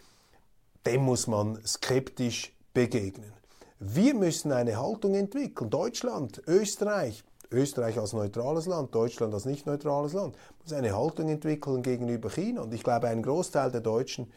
dem 0.88 1.04
muss 1.04 1.28
man 1.28 1.60
skeptisch 1.66 2.54
begegnen. 2.74 3.34
Wir 3.80 4.14
müssen 4.14 4.54
eine 4.54 4.78
Haltung 4.78 5.16
entwickeln. 5.16 5.70
Deutschland, 5.70 6.42
Österreich, 6.48 7.26
Österreich 7.52 8.00
als 8.00 8.14
neutrales 8.14 8.68
Land, 8.68 8.96
Deutschland 8.96 9.34
als 9.34 9.44
nicht 9.44 9.66
neutrales 9.66 10.14
Land, 10.14 10.38
muss 10.64 10.72
eine 10.72 10.96
Haltung 10.96 11.28
entwickeln 11.28 11.84
gegenüber 11.84 12.30
China. 12.30 12.62
Und 12.62 12.74
ich 12.74 12.84
glaube, 12.84 13.10
ein 13.10 13.22
Großteil 13.22 13.70
der 13.70 13.82
Deutschen 13.82 14.32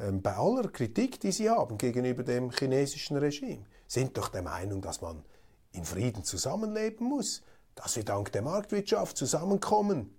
ähm, 0.00 0.22
bei 0.22 0.34
aller 0.34 0.68
Kritik, 0.68 1.20
die 1.20 1.32
sie 1.32 1.50
haben 1.50 1.76
gegenüber 1.76 2.22
dem 2.22 2.50
chinesischen 2.50 3.18
Regime, 3.18 3.66
sind 3.86 4.16
doch 4.16 4.30
der 4.30 4.42
Meinung, 4.42 4.80
dass 4.80 5.02
man 5.02 5.22
in 5.72 5.84
Frieden 5.84 6.24
zusammenleben 6.24 7.06
muss, 7.06 7.42
dass 7.74 7.96
wir 7.96 8.04
dank 8.04 8.32
der 8.32 8.42
Marktwirtschaft 8.42 9.18
zusammenkommen 9.18 10.16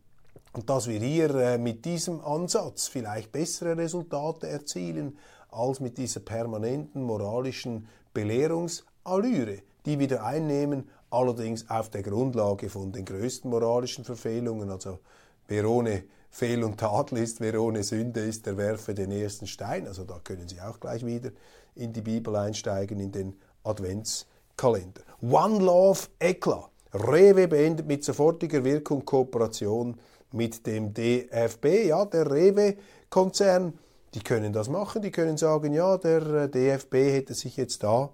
und 0.53 0.69
dass 0.69 0.87
wir 0.87 0.99
hier 0.99 1.33
äh, 1.33 1.57
mit 1.57 1.85
diesem 1.85 2.21
Ansatz 2.21 2.87
vielleicht 2.87 3.31
bessere 3.31 3.75
Resultate 3.75 4.47
erzielen 4.47 5.17
als 5.55 5.79
mit 5.79 5.97
dieser 5.97 6.19
permanenten 6.19 7.01
moralischen 7.03 7.87
Belehrungsallüre, 8.13 9.59
die 9.85 9.99
wir 9.99 10.23
einnehmen, 10.23 10.89
allerdings 11.09 11.69
auf 11.69 11.89
der 11.89 12.03
Grundlage 12.03 12.69
von 12.69 12.91
den 12.91 13.05
größten 13.05 13.49
moralischen 13.49 14.03
Verfehlungen, 14.03 14.69
also 14.69 14.99
wer 15.47 15.69
ohne 15.69 16.03
Fehl 16.29 16.63
und 16.63 16.77
Tadel 16.77 17.19
ist, 17.19 17.39
wer 17.39 17.61
ohne 17.61 17.83
Sünde 17.83 18.19
ist, 18.19 18.45
der 18.45 18.57
werfe 18.57 18.93
den 18.93 19.11
ersten 19.11 19.47
Stein. 19.47 19.87
Also 19.87 20.03
da 20.03 20.19
können 20.21 20.49
Sie 20.49 20.59
auch 20.59 20.79
gleich 20.81 21.05
wieder 21.05 21.31
in 21.75 21.93
die 21.93 22.01
Bibel 22.01 22.35
einsteigen, 22.35 22.99
in 22.99 23.13
den 23.13 23.35
Adventskalender. 23.63 25.01
One 25.21 25.59
Love 25.59 26.07
Eklat. 26.19 26.69
Rewe 26.93 27.47
beendet 27.47 27.87
mit 27.87 28.03
sofortiger 28.03 28.63
Wirkung 28.63 29.05
Kooperation 29.05 29.97
mit 30.31 30.65
dem 30.65 30.93
DFB. 30.93 31.87
Ja, 31.87 32.05
der 32.05 32.29
Rewe-Konzern, 32.29 33.73
die 34.15 34.23
können 34.23 34.53
das 34.53 34.69
machen, 34.69 35.01
die 35.01 35.11
können 35.11 35.37
sagen, 35.37 35.73
ja, 35.73 35.97
der 35.97 36.25
äh, 36.25 36.49
DFB 36.49 36.93
hätte 36.93 37.33
sich 37.33 37.57
jetzt 37.57 37.83
da 37.83 38.09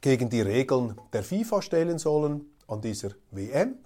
gegen 0.00 0.30
die 0.30 0.42
Regeln 0.42 1.00
der 1.12 1.24
FIFA 1.24 1.62
stellen 1.62 1.98
sollen 1.98 2.44
an 2.68 2.80
dieser 2.80 3.10
WM 3.32 3.78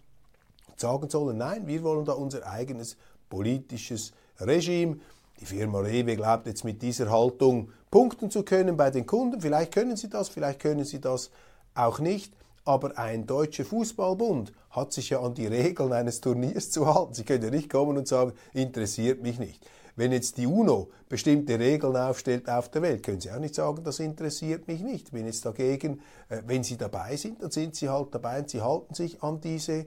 sagen 0.77 1.09
sollen, 1.09 1.39
nein, 1.39 1.67
wir 1.67 1.83
wollen 1.83 2.05
da 2.05 2.13
unser 2.13 2.47
eigenes 2.47 2.97
politisches 3.31 4.13
Regime. 4.39 4.99
Die 5.41 5.47
Firma 5.47 5.79
Rewe 5.79 6.17
glaubt 6.17 6.47
jetzt 6.47 6.65
mit 6.65 6.83
dieser 6.83 7.11
Haltung 7.11 7.71
punkten 7.91 8.31
zu 8.31 8.43
können 8.43 8.77
bei 8.77 8.91
den 8.91 9.07
Kunden. 9.07 9.41
Vielleicht 9.41 9.73
können 9.73 9.97
sie 9.97 10.11
das, 10.11 10.29
vielleicht 10.29 10.61
können 10.61 10.85
sie 10.85 11.01
das 11.01 11.31
auch 11.75 12.01
nicht. 12.01 12.35
Aber 12.65 12.97
ein 12.97 13.27
deutscher 13.27 13.65
Fußballbund 13.65 14.53
hat 14.71 14.93
sich 14.93 15.11
ja 15.11 15.21
an 15.21 15.35
die 15.35 15.47
Regeln 15.47 15.93
eines 15.93 16.21
Turniers 16.21 16.71
zu 16.71 16.93
halten. 16.93 17.15
Sie 17.15 17.25
können 17.25 17.43
ja 17.43 17.51
nicht 17.51 17.69
kommen 17.69 17.99
und 17.99 18.07
sagen, 18.07 18.33
interessiert 18.53 19.23
mich 19.23 19.39
nicht. 19.39 19.67
Wenn 19.95 20.13
jetzt 20.13 20.39
die 20.39 20.47
UNO 20.47 20.91
bestimmte 21.09 21.59
Regeln 21.59 21.97
aufstellt 21.97 22.49
auf 22.49 22.71
der 22.71 22.83
Welt, 22.83 23.03
können 23.03 23.21
Sie 23.21 23.31
auch 23.31 23.39
nicht 23.39 23.55
sagen, 23.55 23.85
das 23.85 23.99
interessiert 23.99 24.67
mich 24.67 24.81
nicht. 24.81 25.13
Ich 25.13 25.25
jetzt 25.25 25.45
dagegen, 25.45 26.01
äh, 26.29 26.43
wenn 26.47 26.65
Sie 26.65 26.79
dabei 26.79 27.17
sind, 27.17 27.43
dann 27.43 27.51
sind 27.51 27.77
Sie 27.77 27.89
halt 27.89 28.15
dabei 28.15 28.39
und 28.39 28.49
Sie 28.49 28.63
halten 28.63 28.95
sich 28.95 29.23
an 29.23 29.41
diese 29.41 29.87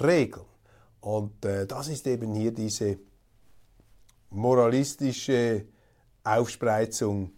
Regeln. 0.00 0.46
Und 1.00 1.44
äh, 1.44 1.66
das 1.66 1.88
ist 1.88 2.06
eben 2.06 2.34
hier 2.34 2.52
diese 2.52 2.98
moralistische 4.30 5.66
Aufspreizung, 6.22 7.32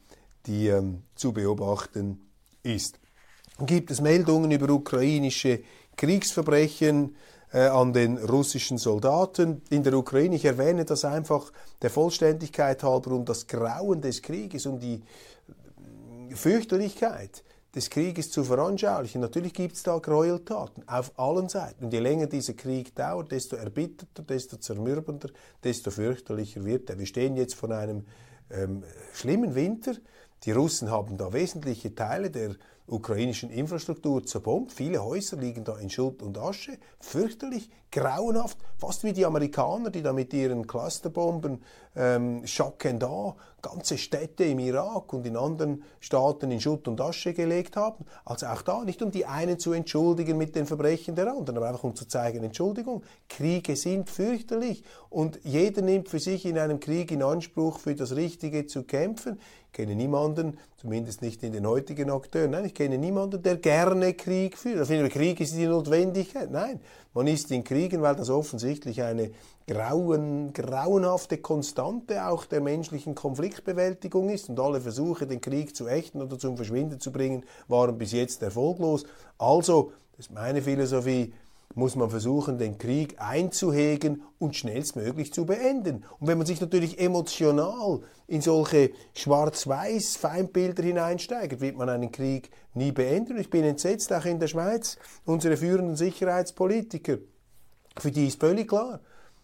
die 0.46 0.68
ähm, 0.68 1.02
zu 1.16 1.32
beobachten 1.32 2.30
ist. 2.62 3.00
Gibt 3.64 3.90
es 3.90 4.02
Meldungen 4.02 4.50
über 4.50 4.68
ukrainische 4.68 5.60
Kriegsverbrechen 5.96 7.16
äh, 7.52 7.60
an 7.60 7.94
den 7.94 8.18
russischen 8.18 8.76
Soldaten 8.76 9.62
in 9.70 9.82
der 9.82 9.94
Ukraine? 9.94 10.36
Ich 10.36 10.44
erwähne 10.44 10.84
das 10.84 11.06
einfach 11.06 11.50
der 11.80 11.88
Vollständigkeit 11.88 12.82
halber 12.82 13.12
um 13.12 13.24
das 13.24 13.46
Grauen 13.46 14.02
des 14.02 14.20
Krieges, 14.20 14.66
um 14.66 14.78
die 14.78 15.02
Fürchterlichkeit 16.34 17.44
des 17.74 17.88
Krieges 17.88 18.30
zu 18.30 18.44
veranschaulichen. 18.44 19.22
Natürlich 19.22 19.54
gibt 19.54 19.76
es 19.76 19.82
da 19.82 19.98
Gräueltaten 19.98 20.86
auf 20.86 21.18
allen 21.18 21.48
Seiten. 21.48 21.86
Und 21.86 21.94
je 21.94 22.00
länger 22.00 22.26
dieser 22.26 22.52
Krieg 22.52 22.94
dauert, 22.94 23.32
desto 23.32 23.56
erbitterter, 23.56 24.22
desto 24.22 24.58
zermürbender, 24.58 25.30
desto 25.64 25.90
fürchterlicher 25.90 26.62
wird 26.62 26.90
er. 26.90 26.98
Wir 26.98 27.06
stehen 27.06 27.36
jetzt 27.36 27.54
vor 27.54 27.70
einem 27.70 28.04
ähm, 28.50 28.82
schlimmen 29.14 29.54
Winter. 29.54 29.94
Die 30.44 30.52
Russen 30.52 30.90
haben 30.90 31.16
da 31.16 31.32
wesentliche 31.32 31.94
Teile 31.94 32.30
der 32.30 32.56
ukrainischen 32.87 33.51
Infrastruktur 33.51 34.25
zerbombt. 34.25 34.72
Viele 34.72 35.05
Häuser 35.05 35.37
liegen 35.37 35.64
da 35.64 35.77
in 35.79 35.90
Schutt 35.90 36.22
und 36.22 36.38
Asche. 36.38 36.79
Fürchterlich, 37.01 37.70
grauenhaft, 37.90 38.59
fast 38.79 39.05
wie 39.05 39.12
die 39.12 39.25
Amerikaner, 39.25 39.90
die 39.90 40.03
da 40.03 40.12
mit 40.12 40.33
ihren 40.33 40.66
Clusterbomben 40.66 41.62
ähm, 41.94 42.46
schocken 42.46 42.99
da 42.99 43.35
ganze 43.62 43.99
Städte 43.99 44.44
im 44.44 44.61
Irak 44.61 45.12
und 45.12 45.27
in 45.27 45.37
anderen 45.37 45.83
Staaten 45.99 46.51
in 46.51 46.61
Schutt 46.61 46.87
und 46.87 47.01
Asche 47.01 47.33
gelegt 47.33 47.77
haben. 47.77 48.05
Also 48.25 48.46
auch 48.46 48.62
da 48.62 48.85
nicht 48.85 49.03
um 49.03 49.11
die 49.11 49.27
einen 49.27 49.59
zu 49.59 49.72
entschuldigen 49.72 50.38
mit 50.38 50.55
den 50.55 50.66
Verbrechen 50.66 51.16
der 51.16 51.33
anderen, 51.33 51.57
aber 51.57 51.68
einfach 51.68 51.83
um 51.83 51.96
zu 51.96 52.07
zeigen, 52.07 52.44
Entschuldigung, 52.44 53.03
Kriege 53.29 53.75
sind 53.75 54.09
fürchterlich 54.09 54.85
und 55.11 55.40
jeder 55.42 55.83
nimmt 55.83 56.09
für 56.09 56.20
sich 56.20 56.46
in 56.46 56.59
einem 56.59 56.79
Krieg 56.79 57.11
in 57.11 57.22
Anspruch, 57.22 57.81
für 57.81 57.94
das 57.94 58.14
Richtige 58.14 58.66
zu 58.66 58.85
kämpfen. 58.85 59.40
Kenne 59.76 59.94
niemanden, 59.94 60.56
zumindest 60.78 61.20
nicht 61.20 61.42
in 61.42 61.52
den 61.52 61.66
heutigen 61.66 62.08
Akteuren, 62.08 62.52
nein, 62.52 62.64
ich 62.64 62.72
kenne 62.72 62.96
niemanden, 62.96 63.42
der 63.42 63.58
gerne 63.58 64.14
Krieg 64.14 64.56
führt. 64.56 64.86
Finde, 64.86 65.10
Krieg 65.10 65.38
ist 65.38 65.54
die 65.54 65.66
Notwendigkeit. 65.66 66.50
Nein, 66.50 66.80
man 67.12 67.26
ist 67.26 67.50
in 67.50 67.62
Kriegen, 67.62 68.00
weil 68.00 68.16
das 68.16 68.30
offensichtlich 68.30 69.02
eine 69.02 69.32
grauen, 69.66 70.54
grauenhafte 70.54 71.36
Konstante 71.36 72.26
auch 72.26 72.46
der 72.46 72.62
menschlichen 72.62 73.14
Konfliktbewältigung 73.14 74.30
ist. 74.30 74.48
Und 74.48 74.58
alle 74.58 74.80
Versuche, 74.80 75.26
den 75.26 75.42
Krieg 75.42 75.76
zu 75.76 75.86
ächten 75.88 76.22
oder 76.22 76.38
zum 76.38 76.56
Verschwinden 76.56 76.98
zu 76.98 77.12
bringen, 77.12 77.44
waren 77.68 77.98
bis 77.98 78.12
jetzt 78.12 78.42
erfolglos. 78.42 79.04
Also, 79.36 79.92
das 80.16 80.28
ist 80.28 80.32
meine 80.32 80.62
Philosophie, 80.62 81.34
muss 81.74 81.96
man 81.96 82.09
versuchen, 82.09 82.59
den 82.59 82.79
Krieg 82.79 83.16
einzuhegen 83.18 84.22
und 84.38 84.57
schnellstmöglich 84.57 85.33
zu 85.33 85.44
beenden. 85.44 86.05
Und 86.18 86.26
wenn 86.26 86.38
man 86.38 86.46
sich 86.46 86.61
natürlich 86.61 86.98
emotional 86.98 88.00
in 88.26 88.40
solche 88.40 88.92
schwarz-weiß 89.14 90.16
Feindbilder 90.16 90.83
hineinsteigt, 90.83 91.61
wird 91.61 91.76
man 91.76 91.88
einen 91.88 92.12
Krieg 92.12 92.50
nie 92.74 92.92
beenden. 92.92 93.38
Ich 93.38 93.50
bin 93.50 93.64
entsetzt, 93.64 94.12
auch 94.12 94.24
in 94.24 94.40
der 94.40 94.48
Schweiz, 94.48 94.96
unsere 95.24 95.57
führenden 95.57 95.96
Sicherheitspolitiker, 95.96 97.18
für 97.98 98.11
die 98.11 98.29
ist 98.29 98.40
völlig 98.40 98.68
klar, 98.68 99.00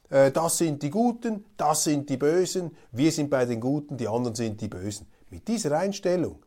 äh, 0.08 0.30
das 0.30 0.58
sind 0.58 0.82
die 0.82 0.90
Guten, 0.90 1.44
das 1.56 1.84
sind 1.84 2.08
die 2.08 2.16
Bösen, 2.16 2.76
wir 2.92 3.12
sind 3.12 3.30
bei 3.30 3.44
den 3.44 3.60
Guten, 3.60 3.96
die 3.96 4.08
anderen 4.08 4.34
sind 4.34 4.60
die 4.60 4.68
Bösen. 4.68 5.06
Mit 5.30 5.48
dieser 5.48 5.78
Einstellung 5.78 6.42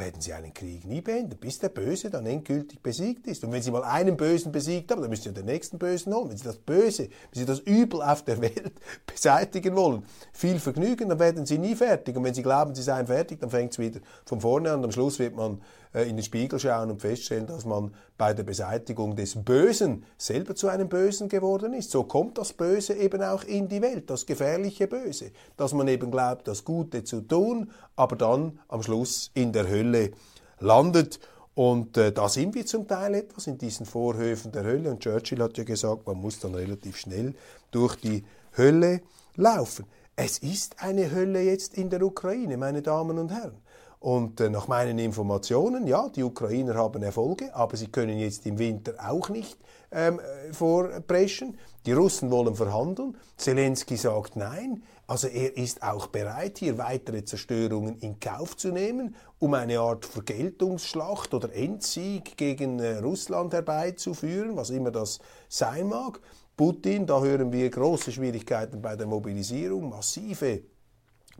werden 0.00 0.20
Sie 0.20 0.32
einen 0.32 0.52
Krieg 0.52 0.84
nie 0.84 1.00
beenden, 1.00 1.38
bis 1.38 1.58
der 1.58 1.68
Böse 1.68 2.10
dann 2.10 2.26
endgültig 2.26 2.82
besiegt 2.82 3.26
ist. 3.26 3.44
Und 3.44 3.52
wenn 3.52 3.62
Sie 3.62 3.70
mal 3.70 3.84
einen 3.84 4.16
Bösen 4.16 4.50
besiegt 4.50 4.90
haben, 4.90 5.00
dann 5.00 5.10
müssen 5.10 5.22
Sie 5.22 5.32
den 5.32 5.46
nächsten 5.46 5.78
Bösen 5.78 6.12
holen. 6.12 6.30
Wenn 6.30 6.36
Sie 6.36 6.44
das 6.44 6.56
Böse, 6.56 7.04
wenn 7.04 7.40
Sie 7.40 7.46
das 7.46 7.60
Übel 7.60 8.02
auf 8.02 8.24
der 8.24 8.40
Welt 8.40 8.72
beseitigen 9.06 9.76
wollen, 9.76 10.04
viel 10.32 10.58
Vergnügen, 10.58 11.08
dann 11.08 11.20
werden 11.20 11.46
Sie 11.46 11.58
nie 11.58 11.76
fertig. 11.76 12.16
Und 12.16 12.24
wenn 12.24 12.34
Sie 12.34 12.42
glauben, 12.42 12.74
Sie 12.74 12.82
seien 12.82 13.06
fertig, 13.06 13.40
dann 13.40 13.50
fängt 13.50 13.72
es 13.72 13.78
wieder 13.78 14.00
von 14.24 14.40
vorne 14.40 14.72
an. 14.72 14.82
Am 14.82 14.90
Schluss 14.90 15.18
wird 15.18 15.36
man 15.36 15.60
in 15.92 16.16
den 16.16 16.22
Spiegel 16.22 16.58
schauen 16.58 16.90
und 16.90 17.00
feststellen, 17.00 17.46
dass 17.46 17.64
man 17.64 17.92
bei 18.16 18.32
der 18.32 18.44
Beseitigung 18.44 19.16
des 19.16 19.42
Bösen 19.42 20.04
selber 20.16 20.54
zu 20.54 20.68
einem 20.68 20.88
Bösen 20.88 21.28
geworden 21.28 21.74
ist. 21.74 21.90
So 21.90 22.04
kommt 22.04 22.38
das 22.38 22.52
Böse 22.52 22.94
eben 22.94 23.22
auch 23.22 23.42
in 23.42 23.68
die 23.68 23.82
Welt, 23.82 24.08
das 24.08 24.26
gefährliche 24.26 24.86
Böse, 24.86 25.32
dass 25.56 25.72
man 25.72 25.88
eben 25.88 26.10
glaubt, 26.10 26.46
das 26.46 26.64
Gute 26.64 27.02
zu 27.02 27.22
tun, 27.22 27.70
aber 27.96 28.14
dann 28.14 28.60
am 28.68 28.82
Schluss 28.82 29.30
in 29.34 29.52
der 29.52 29.68
Hölle 29.68 30.12
landet. 30.60 31.18
Und 31.54 31.96
äh, 31.96 32.12
da 32.12 32.28
sind 32.28 32.54
wir 32.54 32.64
zum 32.64 32.86
Teil 32.86 33.14
etwas 33.14 33.48
in 33.48 33.58
diesen 33.58 33.84
Vorhöfen 33.84 34.52
der 34.52 34.62
Hölle. 34.62 34.90
Und 34.90 35.00
Churchill 35.00 35.42
hat 35.42 35.58
ja 35.58 35.64
gesagt, 35.64 36.06
man 36.06 36.16
muss 36.16 36.38
dann 36.38 36.54
relativ 36.54 36.96
schnell 36.96 37.34
durch 37.72 37.96
die 37.96 38.24
Hölle 38.56 39.00
laufen. 39.36 39.86
Es 40.14 40.38
ist 40.38 40.82
eine 40.82 41.10
Hölle 41.10 41.40
jetzt 41.40 41.76
in 41.76 41.90
der 41.90 42.02
Ukraine, 42.02 42.56
meine 42.56 42.82
Damen 42.82 43.18
und 43.18 43.32
Herren. 43.32 43.56
Und 44.00 44.40
äh, 44.40 44.48
nach 44.48 44.66
meinen 44.66 44.98
Informationen, 44.98 45.86
ja, 45.86 46.08
die 46.08 46.24
Ukrainer 46.24 46.74
haben 46.74 47.02
Erfolge, 47.02 47.54
aber 47.54 47.76
sie 47.76 47.88
können 47.88 48.18
jetzt 48.18 48.46
im 48.46 48.58
Winter 48.58 48.94
auch 49.06 49.28
nicht 49.28 49.58
ähm, 49.92 50.18
vorpreschen. 50.52 51.58
Die 51.84 51.92
Russen 51.92 52.30
wollen 52.30 52.54
verhandeln. 52.54 53.16
Zelensky 53.36 53.96
sagt 53.96 54.36
nein. 54.36 54.82
Also 55.06 55.26
er 55.28 55.54
ist 55.54 55.82
auch 55.82 56.06
bereit, 56.06 56.58
hier 56.58 56.78
weitere 56.78 57.24
Zerstörungen 57.24 57.98
in 57.98 58.18
Kauf 58.20 58.56
zu 58.56 58.68
nehmen, 58.68 59.16
um 59.38 59.52
eine 59.52 59.80
Art 59.80 60.06
Vergeltungsschlacht 60.06 61.34
oder 61.34 61.52
Endsieg 61.52 62.38
gegen 62.38 62.78
äh, 62.78 62.98
Russland 62.98 63.52
herbeizuführen, 63.52 64.56
was 64.56 64.70
immer 64.70 64.92
das 64.92 65.18
sein 65.48 65.88
mag. 65.88 66.20
Putin, 66.56 67.06
da 67.06 67.20
hören 67.20 67.52
wir 67.52 67.68
große 67.68 68.12
Schwierigkeiten 68.12 68.80
bei 68.80 68.96
der 68.96 69.06
Mobilisierung, 69.06 69.90
massive 69.90 70.62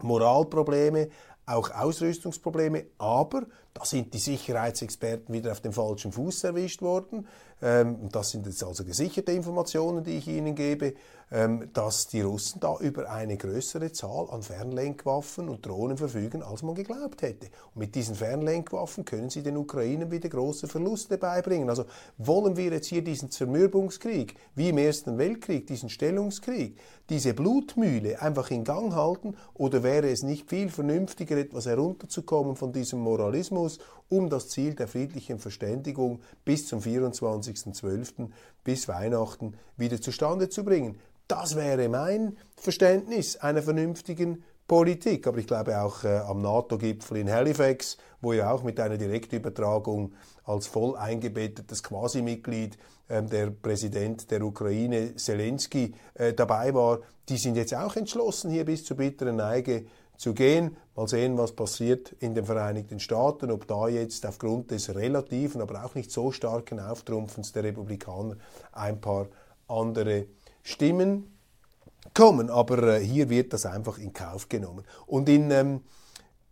Moralprobleme, 0.03 1.09
auch 1.51 1.71
Ausrüstungsprobleme, 1.71 2.87
aber 2.99 3.47
da 3.75 3.85
sind 3.85 4.15
die 4.15 4.19
Sicherheitsexperten 4.19 5.35
wieder 5.35 5.53
auf 5.53 5.61
dem 5.61 5.73
falschen 5.73 6.13
Fuß 6.13 6.45
erwischt 6.45 6.83
worden. 6.83 7.27
Ähm, 7.63 8.09
das 8.11 8.31
sind 8.31 8.47
jetzt 8.47 8.65
also 8.65 8.85
gesicherte 8.85 9.33
Informationen, 9.33 10.05
die 10.05 10.19
ich 10.19 10.29
Ihnen 10.29 10.55
gebe, 10.55 10.95
ähm, 11.33 11.71
dass 11.73 12.09
die 12.09 12.23
Russen 12.23 12.59
da 12.59 12.77
über 12.79 13.09
eine 13.09 13.37
größere 13.37 13.93
Zahl 13.93 14.29
an 14.31 14.43
Fernlenkwaffen 14.43 15.49
und 15.49 15.65
Drohnen 15.65 15.97
verfügen, 15.97 16.43
als 16.43 16.63
man 16.63 16.75
geglaubt 16.75 17.23
hätte. 17.23 17.47
Und 17.75 17.81
mit 17.81 17.95
diesen 17.95 18.17
Fernlenkwaffen 18.17 19.05
können 19.05 19.31
sie 19.31 19.45
den 19.45 19.57
Ukrainern 19.57 20.11
wieder 20.11 20.29
große 20.29 20.67
Verluste 20.67 21.19
beibringen. 21.19 21.71
Also 21.71 21.85
wollen 22.19 22.57
wir 22.57 22.73
jetzt 22.73 22.89
hier 22.89 23.05
diesen 23.05 23.31
Zermürbungskrieg, 23.31 24.35
wie 24.57 24.71
im 24.71 24.79
Ersten 24.79 25.19
Weltkrieg, 25.19 25.69
diesen 25.69 25.89
Stellungskrieg, 25.89 26.77
diese 27.11 27.33
Blutmühle 27.33 28.21
einfach 28.21 28.51
in 28.51 28.65
Gang 28.65 28.95
halten 28.95 29.37
oder 29.55 29.85
wäre 29.85 30.11
es 30.11 30.23
nicht 30.23 30.49
viel 30.49 30.69
vernünftiger, 30.69 31.37
etwas 31.37 31.67
herunterzukommen 31.67 32.57
von 32.57 32.73
diesem 32.73 33.01
Moralismus, 33.01 33.79
um 34.11 34.29
das 34.29 34.49
Ziel 34.51 34.75
der 34.75 34.89
friedlichen 34.89 35.39
Verständigung 35.39 36.21
bis 36.45 36.69
zum 36.69 36.81
24.12. 36.81 38.29
bis 38.63 38.87
Weihnachten 38.89 39.55
wieder 39.79 40.01
zustande 40.01 40.51
zu 40.51 40.65
bringen? 40.65 40.99
Das 41.29 41.57
wäre 41.57 41.89
mein 41.89 42.37
Verständnis 42.57 43.37
einer 43.37 43.63
vernünftigen 43.63 44.45
Politik. 44.71 45.27
Aber 45.27 45.39
ich 45.39 45.49
glaube 45.49 45.81
auch 45.81 46.05
äh, 46.05 46.19
am 46.19 46.43
NATO-Gipfel 46.43 47.17
in 47.17 47.31
Halifax, 47.31 47.97
wo 48.21 48.33
ja 48.33 48.53
auch 48.53 48.63
mit 48.63 48.79
einer 48.79 48.99
Direktübertragung 48.99 50.13
als 50.45 50.69
voll 50.69 50.97
eingebettetes 50.97 51.83
Quasi-Mitglied 51.83 52.79
äh, 53.09 53.21
der 53.23 53.51
Präsident 53.51 54.31
der 54.31 54.43
Ukraine, 54.43 55.17
Zelensky, 55.17 55.93
äh, 56.15 56.35
dabei 56.35 56.73
war, 56.73 57.01
die 57.29 57.37
sind 57.37 57.57
jetzt 57.57 57.75
auch 57.75 57.97
entschlossen, 57.97 58.51
hier 58.51 58.65
bis 58.65 58.85
zur 58.85 58.97
bitteren 58.97 59.37
Neige 59.37 59.87
zu 60.21 60.35
gehen. 60.35 60.77
Mal 60.95 61.09
sehen, 61.09 61.39
was 61.39 61.53
passiert 61.53 62.13
in 62.21 62.35
den 62.35 62.45
Vereinigten 62.45 63.01
Staaten, 63.01 63.51
ob 63.51 63.67
da 63.67 63.89
jetzt 63.89 64.27
aufgrund 64.27 64.71
des 64.71 64.95
relativen, 64.95 65.63
aber 65.63 65.83
auch 65.83 65.95
nicht 65.95 66.11
so 66.11 66.31
starken 66.31 66.79
Auftrumpfens 66.79 67.53
der 67.53 67.65
Republikaner 67.65 68.37
ein 68.73 69.01
paar 69.01 69.29
andere 69.67 70.27
Stimmen 70.63 71.39
kommen, 72.13 72.51
aber 72.51 72.97
äh, 72.97 73.01
hier 73.01 73.31
wird 73.31 73.55
das 73.55 73.65
einfach 73.65 73.97
in 73.97 74.13
Kauf 74.13 74.51
genommen. 74.51 74.85
Und 75.07 75.27
in 75.31 75.51
ähm, 75.51 75.81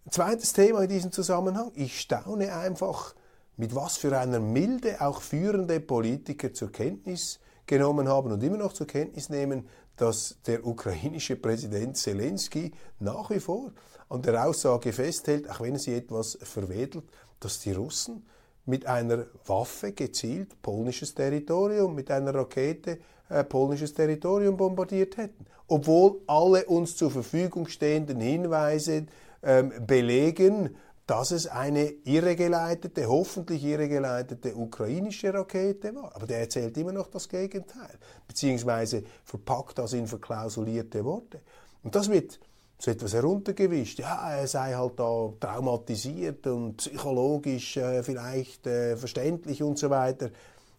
zweites 0.09 0.55
Thema 0.55 0.85
in 0.85 0.89
diesem 0.89 1.13
Zusammenhang, 1.13 1.71
ich 1.75 2.01
staune 2.01 2.55
einfach, 2.55 3.15
mit 3.59 3.75
was 3.75 3.99
für 3.99 4.19
einer 4.19 4.41
Milde 4.41 5.03
auch 5.03 5.21
führende 5.21 5.81
Politiker 5.81 6.55
zur 6.55 6.73
Kenntnis 6.73 7.39
genommen 7.67 8.09
haben 8.09 8.33
und 8.33 8.43
immer 8.43 8.57
noch 8.57 8.73
zur 8.73 8.87
Kenntnis 8.87 9.29
nehmen, 9.29 9.69
dass 9.99 10.39
der 10.47 10.67
ukrainische 10.67 11.37
Präsident 11.37 11.97
Zelensky 11.97 12.73
nach 13.01 13.31
wie 13.31 13.41
vor 13.41 13.73
an 14.09 14.23
der 14.23 14.47
Aussage 14.47 14.93
festhält, 14.93 15.51
auch 15.51 15.61
wenn 15.61 15.75
er 15.75 15.79
sie 15.79 15.95
etwas 15.95 16.39
verwedelt, 16.43 17.05
dass 17.41 17.61
die 17.61 17.73
Russen 17.73 18.25
mit 18.65 18.87
einer 18.87 19.27
Waffe 19.47 19.93
gezielt 19.93 20.61
polnisches 20.63 21.15
Territorium, 21.15 21.95
mit 21.95 22.11
einer 22.11 22.35
Rakete 22.35 22.99
äh, 23.29 23.45
polnisches 23.45 23.95
Territorium 23.95 24.57
bombardiert 24.57 25.17
hätten. 25.17 25.47
Obwohl 25.67 26.21
alle 26.27 26.65
uns 26.67 26.97
zur 26.97 27.11
Verfügung 27.11 27.67
stehenden 27.69 28.21
Hinweise 28.21 29.07
ähm, 29.43 29.73
belegen, 29.87 30.77
dass 31.09 31.31
es 31.31 31.47
eine 31.47 31.89
irregeleitete, 32.05 33.09
hoffentlich 33.09 33.65
irregeleitete 33.65 34.55
ukrainische 34.55 35.33
Rakete 35.33 35.95
war. 35.95 36.15
Aber 36.15 36.27
der 36.27 36.41
erzählt 36.41 36.77
immer 36.77 36.93
noch 36.93 37.07
das 37.09 37.31
Gegenteil, 37.31 37.99
beziehungsweise 38.27 39.03
verpackt 39.25 39.79
das 39.79 39.95
in 39.95 40.07
verklausulierte 40.07 41.03
Worte. 41.07 41.41
Und 41.83 41.95
das 41.95 42.11
wird 42.11 42.39
so 42.79 42.91
etwas 42.91 43.15
heruntergewischt. 43.15 44.01
Ja, 44.01 44.33
er 44.33 44.47
sei 44.47 44.75
halt 44.75 45.01
da 45.01 45.33
traumatisiert 45.41 46.47
und 46.47 46.77
psychologisch 46.77 47.79
äh, 47.79 48.03
vielleicht 48.03 48.67
äh, 48.67 48.95
verständlich 48.95 49.63
und 49.63 49.79
so 49.79 49.89
weiter. 49.89 50.29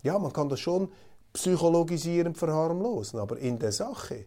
Ja, 0.04 0.20
man 0.20 0.32
kann 0.32 0.48
das 0.48 0.60
schon 0.60 0.92
psychologisierend 1.34 2.38
verharmlosen. 2.38 3.20
Aber 3.20 3.40
in 3.40 3.58
der 3.58 3.72
Sache 3.72 4.26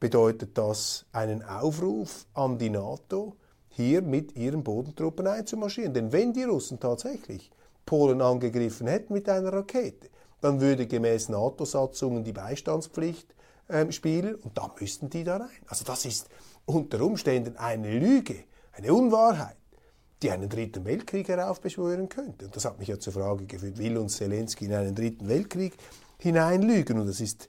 bedeutet 0.00 0.56
das 0.56 1.04
einen 1.12 1.42
Aufruf 1.44 2.24
an 2.32 2.56
die 2.56 2.70
NATO, 2.70 3.36
hier 3.74 4.02
mit 4.02 4.36
ihren 4.36 4.62
Bodentruppen 4.62 5.26
einzumarschieren. 5.26 5.92
Denn 5.92 6.12
wenn 6.12 6.32
die 6.32 6.44
Russen 6.44 6.78
tatsächlich 6.78 7.50
Polen 7.84 8.20
angegriffen 8.20 8.86
hätten 8.86 9.12
mit 9.12 9.28
einer 9.28 9.52
Rakete, 9.52 10.08
dann 10.40 10.60
würde 10.60 10.86
gemäß 10.86 11.28
NATO-Satzungen 11.28 12.22
die 12.22 12.32
Beistandspflicht 12.32 13.34
äh, 13.68 13.90
spielen 13.90 14.36
und 14.36 14.56
da 14.56 14.72
müssten 14.78 15.10
die 15.10 15.24
da 15.24 15.38
rein. 15.38 15.48
Also 15.66 15.84
das 15.84 16.04
ist 16.04 16.28
unter 16.66 17.00
Umständen 17.00 17.56
eine 17.56 17.98
Lüge, 17.98 18.44
eine 18.72 18.92
Unwahrheit, 18.94 19.56
die 20.22 20.30
einen 20.30 20.48
dritten 20.48 20.84
Weltkrieg 20.84 21.28
heraufbeschwören 21.28 22.08
könnte. 22.08 22.46
Und 22.46 22.56
das 22.56 22.64
hat 22.64 22.78
mich 22.78 22.88
ja 22.88 22.98
zur 22.98 23.12
Frage 23.12 23.46
geführt, 23.46 23.78
will 23.78 23.98
uns 23.98 24.16
Zelensky 24.16 24.66
in 24.66 24.74
einen 24.74 24.94
dritten 24.94 25.28
Weltkrieg 25.28 25.74
hineinlügen. 26.18 27.00
Und 27.00 27.08
das 27.08 27.20
ist 27.20 27.48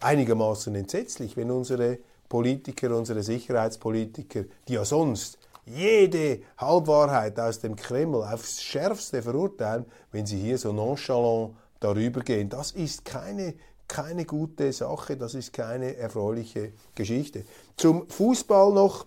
einigermaßen 0.00 0.74
entsetzlich, 0.74 1.36
wenn 1.36 1.50
unsere 1.50 1.98
Politiker, 2.28 2.96
unsere 2.96 3.22
Sicherheitspolitiker, 3.22 4.44
die 4.66 4.74
ja 4.74 4.84
sonst 4.84 5.38
jede 5.74 6.40
Halbwahrheit 6.58 7.38
aus 7.38 7.60
dem 7.60 7.76
Kreml 7.76 8.22
aufs 8.22 8.62
Schärfste 8.62 9.22
verurteilen, 9.22 9.86
wenn 10.12 10.26
sie 10.26 10.38
hier 10.38 10.58
so 10.58 10.72
nonchalant 10.72 11.54
darüber 11.80 12.20
gehen. 12.20 12.48
Das 12.48 12.72
ist 12.72 13.04
keine, 13.04 13.54
keine 13.88 14.24
gute 14.24 14.72
Sache, 14.72 15.16
das 15.16 15.34
ist 15.34 15.52
keine 15.52 15.96
erfreuliche 15.96 16.72
Geschichte. 16.94 17.44
Zum 17.76 18.08
Fußball 18.08 18.72
noch. 18.72 19.06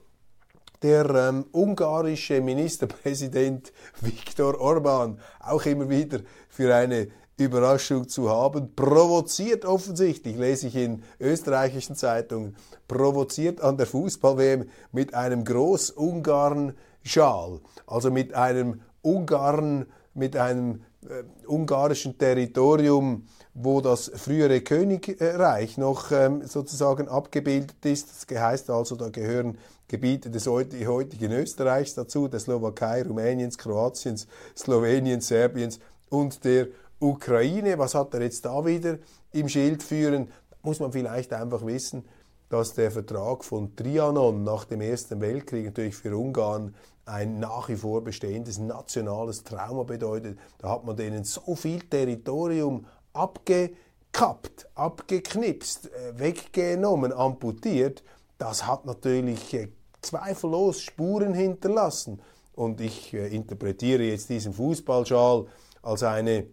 Der 0.82 1.10
ähm, 1.12 1.46
ungarische 1.54 2.42
Ministerpräsident 2.42 3.72
Viktor 4.02 4.60
Orban, 4.60 5.18
auch 5.40 5.66
immer 5.66 5.90
wieder 5.90 6.20
für 6.50 6.76
eine 6.76 7.08
Überraschung 7.38 8.08
zu 8.08 8.30
haben, 8.30 8.76
provoziert 8.76 9.66
offensichtlich, 9.66 10.38
lese 10.38 10.68
ich 10.68 10.76
in 10.76 11.02
österreichischen 11.20 11.96
Zeitungen, 11.96 12.56
provoziert 12.88 13.62
an 13.62 13.78
der 13.78 13.88
Fußball-WM 13.88 14.70
mit 14.92 15.16
einem 15.16 15.44
Groß-Ungarn-Schal, 15.44 17.60
also 17.88 18.12
mit 18.12 18.36
einem 18.36 18.82
Ungarn, 19.02 19.88
mit 20.14 20.38
einem 20.38 20.84
äh, 21.10 21.24
ungarischen 21.48 22.16
Territorium, 22.18 23.26
wo 23.56 23.82
das 23.82 24.12
frühere 24.16 24.62
Königreich 24.62 25.78
noch 25.78 26.12
ähm, 26.12 26.46
sozusagen 26.46 27.08
abgebildet 27.08 27.84
ist. 27.84 28.10
Das 28.10 28.28
heißt 28.40 28.70
also, 28.70 28.96
da 28.96 29.10
gehören 29.10 29.58
Gebiete 29.88 30.30
des 30.30 30.46
heutigen 30.48 31.32
Österreichs 31.32 31.96
dazu, 31.96 32.28
der 32.28 32.40
Slowakei, 32.40 33.04
Rumäniens, 33.04 33.58
Kroatiens, 33.58 34.28
Sloweniens, 34.56 35.28
Serbiens 35.28 35.80
und 36.10 36.46
der 36.46 36.68
Ukraine, 37.04 37.78
was 37.78 37.96
hat 37.96 38.14
er 38.14 38.22
jetzt 38.22 38.46
da 38.46 38.66
wieder 38.66 38.98
im 39.34 39.50
Schild 39.50 39.84
führen? 39.84 40.30
Muss 40.62 40.80
man 40.80 40.94
vielleicht 40.94 41.34
einfach 41.34 41.66
wissen, 41.66 42.06
dass 42.48 42.74
der 42.74 42.92
Vertrag 42.92 43.44
von 43.44 43.76
Trianon 43.76 44.44
nach 44.44 44.64
dem 44.64 44.80
Ersten 44.80 45.20
Weltkrieg 45.20 45.66
natürlich 45.66 45.96
für 45.96 46.16
Ungarn 46.18 46.74
ein 47.06 47.40
nach 47.40 47.68
wie 47.68 47.76
vor 47.76 48.04
bestehendes 48.04 48.58
nationales 48.58 49.44
Trauma 49.44 49.84
bedeutet. 49.84 50.40
Da 50.60 50.70
hat 50.70 50.86
man 50.86 50.96
denen 50.96 51.26
so 51.26 51.56
viel 51.56 51.82
Territorium 51.82 52.86
abgekappt, 53.12 54.70
abgeknipst, 54.76 55.88
äh, 55.88 56.18
weggenommen, 56.18 57.12
amputiert. 57.12 58.02
Das 58.38 58.66
hat 58.66 58.86
natürlich 58.86 59.54
äh, 59.56 59.68
zweifellos 60.02 60.80
Spuren 60.82 61.34
hinterlassen 61.34 62.22
und 62.56 62.80
ich 62.80 63.14
äh, 63.14 63.28
interpretiere 63.28 64.04
jetzt 64.04 64.30
diesen 64.30 64.54
Fußballschal 64.54 65.48
als 65.82 66.04
eine 66.04 66.46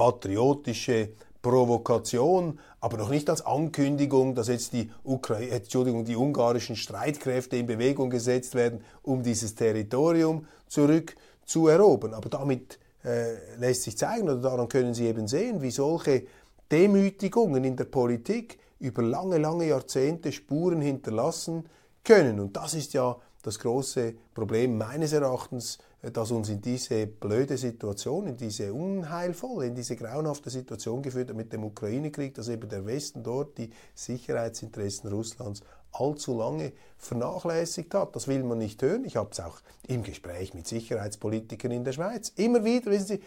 patriotische 0.00 1.10
Provokation, 1.42 2.58
aber 2.80 2.96
noch 2.96 3.10
nicht 3.10 3.28
als 3.28 3.44
Ankündigung, 3.44 4.34
dass 4.34 4.48
jetzt 4.48 4.72
die, 4.72 4.90
Ukra 5.04 5.38
Entschuldigung, 5.40 6.06
die 6.06 6.16
ungarischen 6.16 6.74
Streitkräfte 6.74 7.58
in 7.58 7.66
Bewegung 7.66 8.08
gesetzt 8.08 8.54
werden, 8.54 8.82
um 9.02 9.22
dieses 9.22 9.54
Territorium 9.54 10.46
zurückzuerobern. 10.68 12.14
Aber 12.14 12.30
damit 12.30 12.78
äh, 13.04 13.56
lässt 13.58 13.82
sich 13.82 13.98
zeigen, 13.98 14.22
oder 14.22 14.36
daran 14.36 14.68
können 14.68 14.94
Sie 14.94 15.06
eben 15.06 15.28
sehen, 15.28 15.60
wie 15.60 15.70
solche 15.70 16.24
Demütigungen 16.72 17.62
in 17.62 17.76
der 17.76 17.84
Politik 17.84 18.58
über 18.78 19.02
lange, 19.02 19.36
lange 19.36 19.66
Jahrzehnte 19.66 20.32
Spuren 20.32 20.80
hinterlassen 20.80 21.66
können. 22.04 22.40
Und 22.40 22.56
das 22.56 22.72
ist 22.72 22.94
ja 22.94 23.18
das 23.42 23.58
große 23.58 24.14
Problem 24.32 24.78
meines 24.78 25.12
Erachtens, 25.12 25.76
äh, 25.76 25.89
das 26.02 26.30
uns 26.30 26.48
in 26.48 26.62
diese 26.62 27.06
blöde 27.06 27.58
Situation, 27.58 28.26
in 28.26 28.36
diese 28.36 28.72
unheilvolle, 28.72 29.66
in 29.66 29.74
diese 29.74 29.96
grauenhafte 29.96 30.48
Situation 30.48 31.02
geführt 31.02 31.28
hat 31.28 31.36
mit 31.36 31.52
dem 31.52 31.64
Ukraine-Krieg, 31.64 32.34
dass 32.34 32.48
eben 32.48 32.68
der 32.68 32.86
Westen 32.86 33.22
dort 33.22 33.58
die 33.58 33.70
Sicherheitsinteressen 33.94 35.10
Russlands 35.10 35.60
allzu 35.92 36.38
lange 36.38 36.72
vernachlässigt 36.96 37.92
hat. 37.94 38.16
Das 38.16 38.28
will 38.28 38.42
man 38.44 38.58
nicht 38.58 38.80
hören. 38.82 39.04
Ich 39.04 39.16
habe 39.16 39.30
es 39.32 39.40
auch 39.40 39.60
im 39.86 40.02
Gespräch 40.02 40.54
mit 40.54 40.66
Sicherheitspolitikern 40.66 41.72
in 41.72 41.84
der 41.84 41.92
Schweiz 41.92 42.32
immer 42.36 42.64
wieder, 42.64 42.90
wissen 42.90 43.06
Sie, 43.06 43.20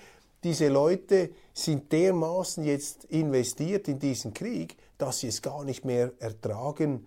diese 0.44 0.68
Leute 0.68 1.30
sind 1.54 1.92
dermaßen 1.94 2.66
jetzt 2.66 3.06
investiert 3.06 3.88
in 3.88 4.00
diesen 4.00 4.34
Krieg, 4.34 4.76
dass 4.98 5.20
sie 5.20 5.28
es 5.28 5.42
gar 5.42 5.64
nicht 5.64 5.86
mehr 5.86 6.12
ertragen, 6.20 7.06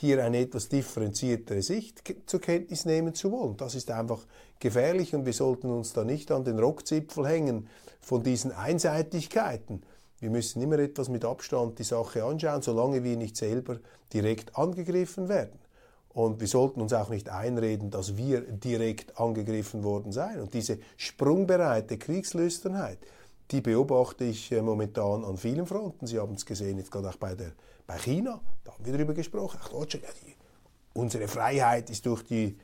hier 0.00 0.24
eine 0.24 0.38
etwas 0.38 0.68
differenziertere 0.68 1.60
Sicht 1.60 2.02
zur 2.26 2.40
Kenntnis 2.40 2.84
nehmen 2.84 3.14
zu 3.14 3.32
wollen. 3.32 3.56
Das 3.56 3.74
ist 3.74 3.90
einfach 3.90 4.24
gefährlich 4.60 5.14
und 5.14 5.26
wir 5.26 5.32
sollten 5.32 5.70
uns 5.70 5.92
da 5.92 6.04
nicht 6.04 6.30
an 6.30 6.44
den 6.44 6.58
Rockzipfel 6.58 7.26
hängen 7.26 7.68
von 8.00 8.22
diesen 8.22 8.52
Einseitigkeiten. 8.52 9.82
Wir 10.20 10.30
müssen 10.30 10.62
immer 10.62 10.78
etwas 10.78 11.08
mit 11.08 11.24
Abstand 11.24 11.78
die 11.78 11.84
Sache 11.84 12.24
anschauen, 12.24 12.62
solange 12.62 13.02
wir 13.02 13.16
nicht 13.16 13.36
selber 13.36 13.78
direkt 14.12 14.56
angegriffen 14.56 15.28
werden. 15.28 15.58
Und 16.08 16.40
wir 16.40 16.48
sollten 16.48 16.80
uns 16.80 16.92
auch 16.92 17.10
nicht 17.10 17.28
einreden, 17.28 17.90
dass 17.90 18.16
wir 18.16 18.40
direkt 18.40 19.20
angegriffen 19.20 19.84
worden 19.84 20.10
seien. 20.12 20.40
Und 20.40 20.54
diese 20.54 20.78
sprungbereite 20.96 21.98
Kriegslüsternheit, 21.98 22.98
die 23.50 23.60
beobachte 23.60 24.24
ich 24.24 24.52
äh, 24.52 24.62
momentan 24.62 25.24
an 25.24 25.36
vielen 25.36 25.66
Fronten. 25.66 26.06
Sie 26.06 26.18
haben 26.18 26.34
es 26.34 26.46
gesehen, 26.46 26.78
jetzt 26.78 26.90
gerade 26.90 27.08
auch 27.08 27.16
bei, 27.16 27.34
der, 27.34 27.52
bei 27.88 27.96
China, 27.96 28.40
da 28.64 28.72
haben 28.72 28.84
wir 28.84 28.92
darüber 28.92 29.14
gesprochen. 29.14 29.58
Auch 29.62 29.70
Deutschland, 29.70 30.04
ja, 30.04 30.12
die, 30.22 30.36
unsere 30.92 31.26
Freiheit 31.26 31.88
ist 31.88 32.04
durch 32.04 32.22
die, 32.22 32.56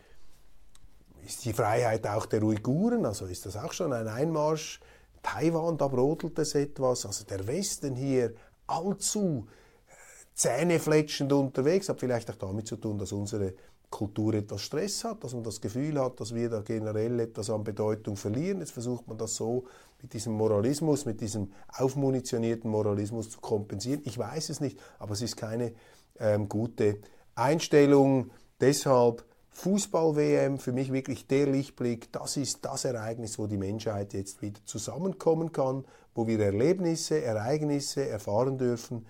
ist 1.26 1.44
die 1.46 1.54
Freiheit 1.54 2.06
auch 2.06 2.26
der 2.26 2.42
Uiguren, 2.42 3.06
also 3.06 3.24
ist 3.24 3.46
das 3.46 3.56
auch 3.56 3.72
schon 3.72 3.92
ein 3.94 4.06
Einmarsch. 4.06 4.80
Taiwan, 5.22 5.78
da 5.78 5.88
brodelt 5.88 6.38
es 6.38 6.54
etwas. 6.54 7.06
Also 7.06 7.24
der 7.24 7.46
Westen 7.46 7.96
hier 7.96 8.34
allzu 8.66 9.48
äh, 9.88 9.92
zähnefletschend 10.34 11.32
unterwegs, 11.32 11.88
hat 11.88 12.00
vielleicht 12.00 12.30
auch 12.30 12.36
damit 12.36 12.66
zu 12.66 12.76
tun, 12.76 12.98
dass 12.98 13.10
unsere 13.10 13.54
Kultur 13.94 14.34
etwas 14.34 14.62
Stress 14.62 15.04
hat, 15.04 15.22
dass 15.22 15.34
man 15.34 15.44
das 15.44 15.60
Gefühl 15.60 16.00
hat, 16.00 16.18
dass 16.18 16.34
wir 16.34 16.50
da 16.50 16.62
generell 16.62 17.20
etwas 17.20 17.48
an 17.48 17.62
Bedeutung 17.62 18.16
verlieren. 18.16 18.58
Jetzt 18.58 18.72
versucht 18.72 19.06
man 19.06 19.16
das 19.16 19.36
so 19.36 19.66
mit 20.02 20.12
diesem 20.12 20.32
Moralismus, 20.32 21.06
mit 21.06 21.20
diesem 21.20 21.52
aufmunitionierten 21.78 22.68
Moralismus 22.68 23.30
zu 23.30 23.40
kompensieren. 23.40 24.02
Ich 24.04 24.18
weiß 24.18 24.50
es 24.50 24.60
nicht, 24.60 24.80
aber 24.98 25.12
es 25.12 25.22
ist 25.22 25.36
keine 25.36 25.72
ähm, 26.18 26.48
gute 26.48 26.98
Einstellung. 27.36 28.32
Deshalb 28.60 29.24
Fußball-WM 29.50 30.58
für 30.58 30.72
mich 30.72 30.92
wirklich 30.92 31.28
der 31.28 31.46
Lichtblick. 31.46 32.12
Das 32.12 32.36
ist 32.36 32.64
das 32.64 32.84
Ereignis, 32.84 33.38
wo 33.38 33.46
die 33.46 33.56
Menschheit 33.56 34.12
jetzt 34.12 34.42
wieder 34.42 34.60
zusammenkommen 34.64 35.52
kann, 35.52 35.84
wo 36.16 36.26
wir 36.26 36.40
Erlebnisse, 36.40 37.22
Ereignisse 37.22 38.08
erfahren 38.08 38.58
dürfen, 38.58 39.06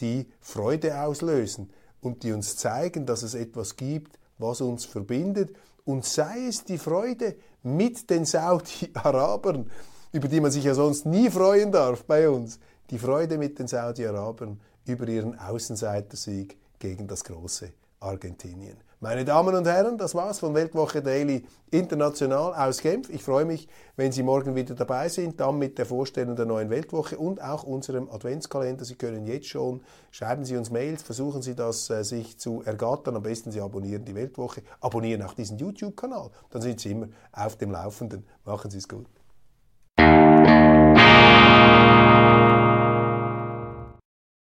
die 0.00 0.26
Freude 0.40 1.00
auslösen 1.02 1.70
und 2.00 2.24
die 2.24 2.32
uns 2.32 2.56
zeigen, 2.56 3.06
dass 3.06 3.22
es 3.22 3.34
etwas 3.34 3.76
gibt, 3.76 4.18
was 4.38 4.60
uns 4.60 4.84
verbindet. 4.84 5.54
Und 5.84 6.04
sei 6.04 6.46
es 6.48 6.64
die 6.64 6.78
Freude 6.78 7.36
mit 7.62 8.08
den 8.10 8.24
Saudi-Arabern, 8.24 9.70
über 10.12 10.28
die 10.28 10.40
man 10.40 10.50
sich 10.50 10.64
ja 10.64 10.74
sonst 10.74 11.06
nie 11.06 11.30
freuen 11.30 11.72
darf 11.72 12.04
bei 12.04 12.28
uns. 12.28 12.58
Die 12.90 12.98
Freude 12.98 13.38
mit 13.38 13.58
den 13.58 13.66
Saudi-Arabern 13.66 14.60
über 14.86 15.08
ihren 15.08 15.38
Außenseitersieg 15.38 16.56
gegen 16.78 17.06
das 17.06 17.24
große 17.24 17.72
Argentinien. 18.00 18.76
Meine 19.00 19.24
Damen 19.24 19.54
und 19.54 19.66
Herren, 19.66 19.98
das 19.98 20.14
war's 20.14 20.38
von 20.38 20.54
Weltwoche 20.54 21.02
Daily 21.02 21.44
International 21.70 22.54
aus 22.54 22.80
Genf. 22.80 23.10
Ich 23.10 23.22
freue 23.22 23.44
mich, 23.44 23.68
wenn 23.96 24.12
Sie 24.12 24.22
morgen 24.22 24.54
wieder 24.54 24.74
dabei 24.74 25.10
sind, 25.10 25.38
dann 25.40 25.58
mit 25.58 25.76
der 25.76 25.84
Vorstellung 25.84 26.36
der 26.36 26.46
neuen 26.46 26.70
Weltwoche 26.70 27.18
und 27.18 27.42
auch 27.42 27.64
unserem 27.64 28.08
Adventskalender. 28.08 28.84
Sie 28.86 28.94
können 28.94 29.26
jetzt 29.26 29.48
schon, 29.48 29.82
schreiben 30.10 30.46
Sie 30.46 30.56
uns 30.56 30.70
Mails, 30.70 31.02
versuchen 31.02 31.42
Sie 31.42 31.54
das 31.54 31.90
äh, 31.90 32.02
sich 32.02 32.38
zu 32.38 32.62
ergattern. 32.62 33.16
Am 33.16 33.22
besten 33.22 33.50
Sie 33.50 33.60
abonnieren 33.60 34.06
die 34.06 34.14
Weltwoche, 34.14 34.62
abonnieren 34.80 35.22
auch 35.22 35.34
diesen 35.34 35.58
YouTube-Kanal. 35.58 36.30
Dann 36.50 36.62
sind 36.62 36.80
Sie 36.80 36.92
immer 36.92 37.08
auf 37.32 37.56
dem 37.56 37.72
Laufenden. 37.72 38.24
Machen 38.46 38.70
Sie 38.70 38.78
es 38.78 38.88
gut. 38.88 39.06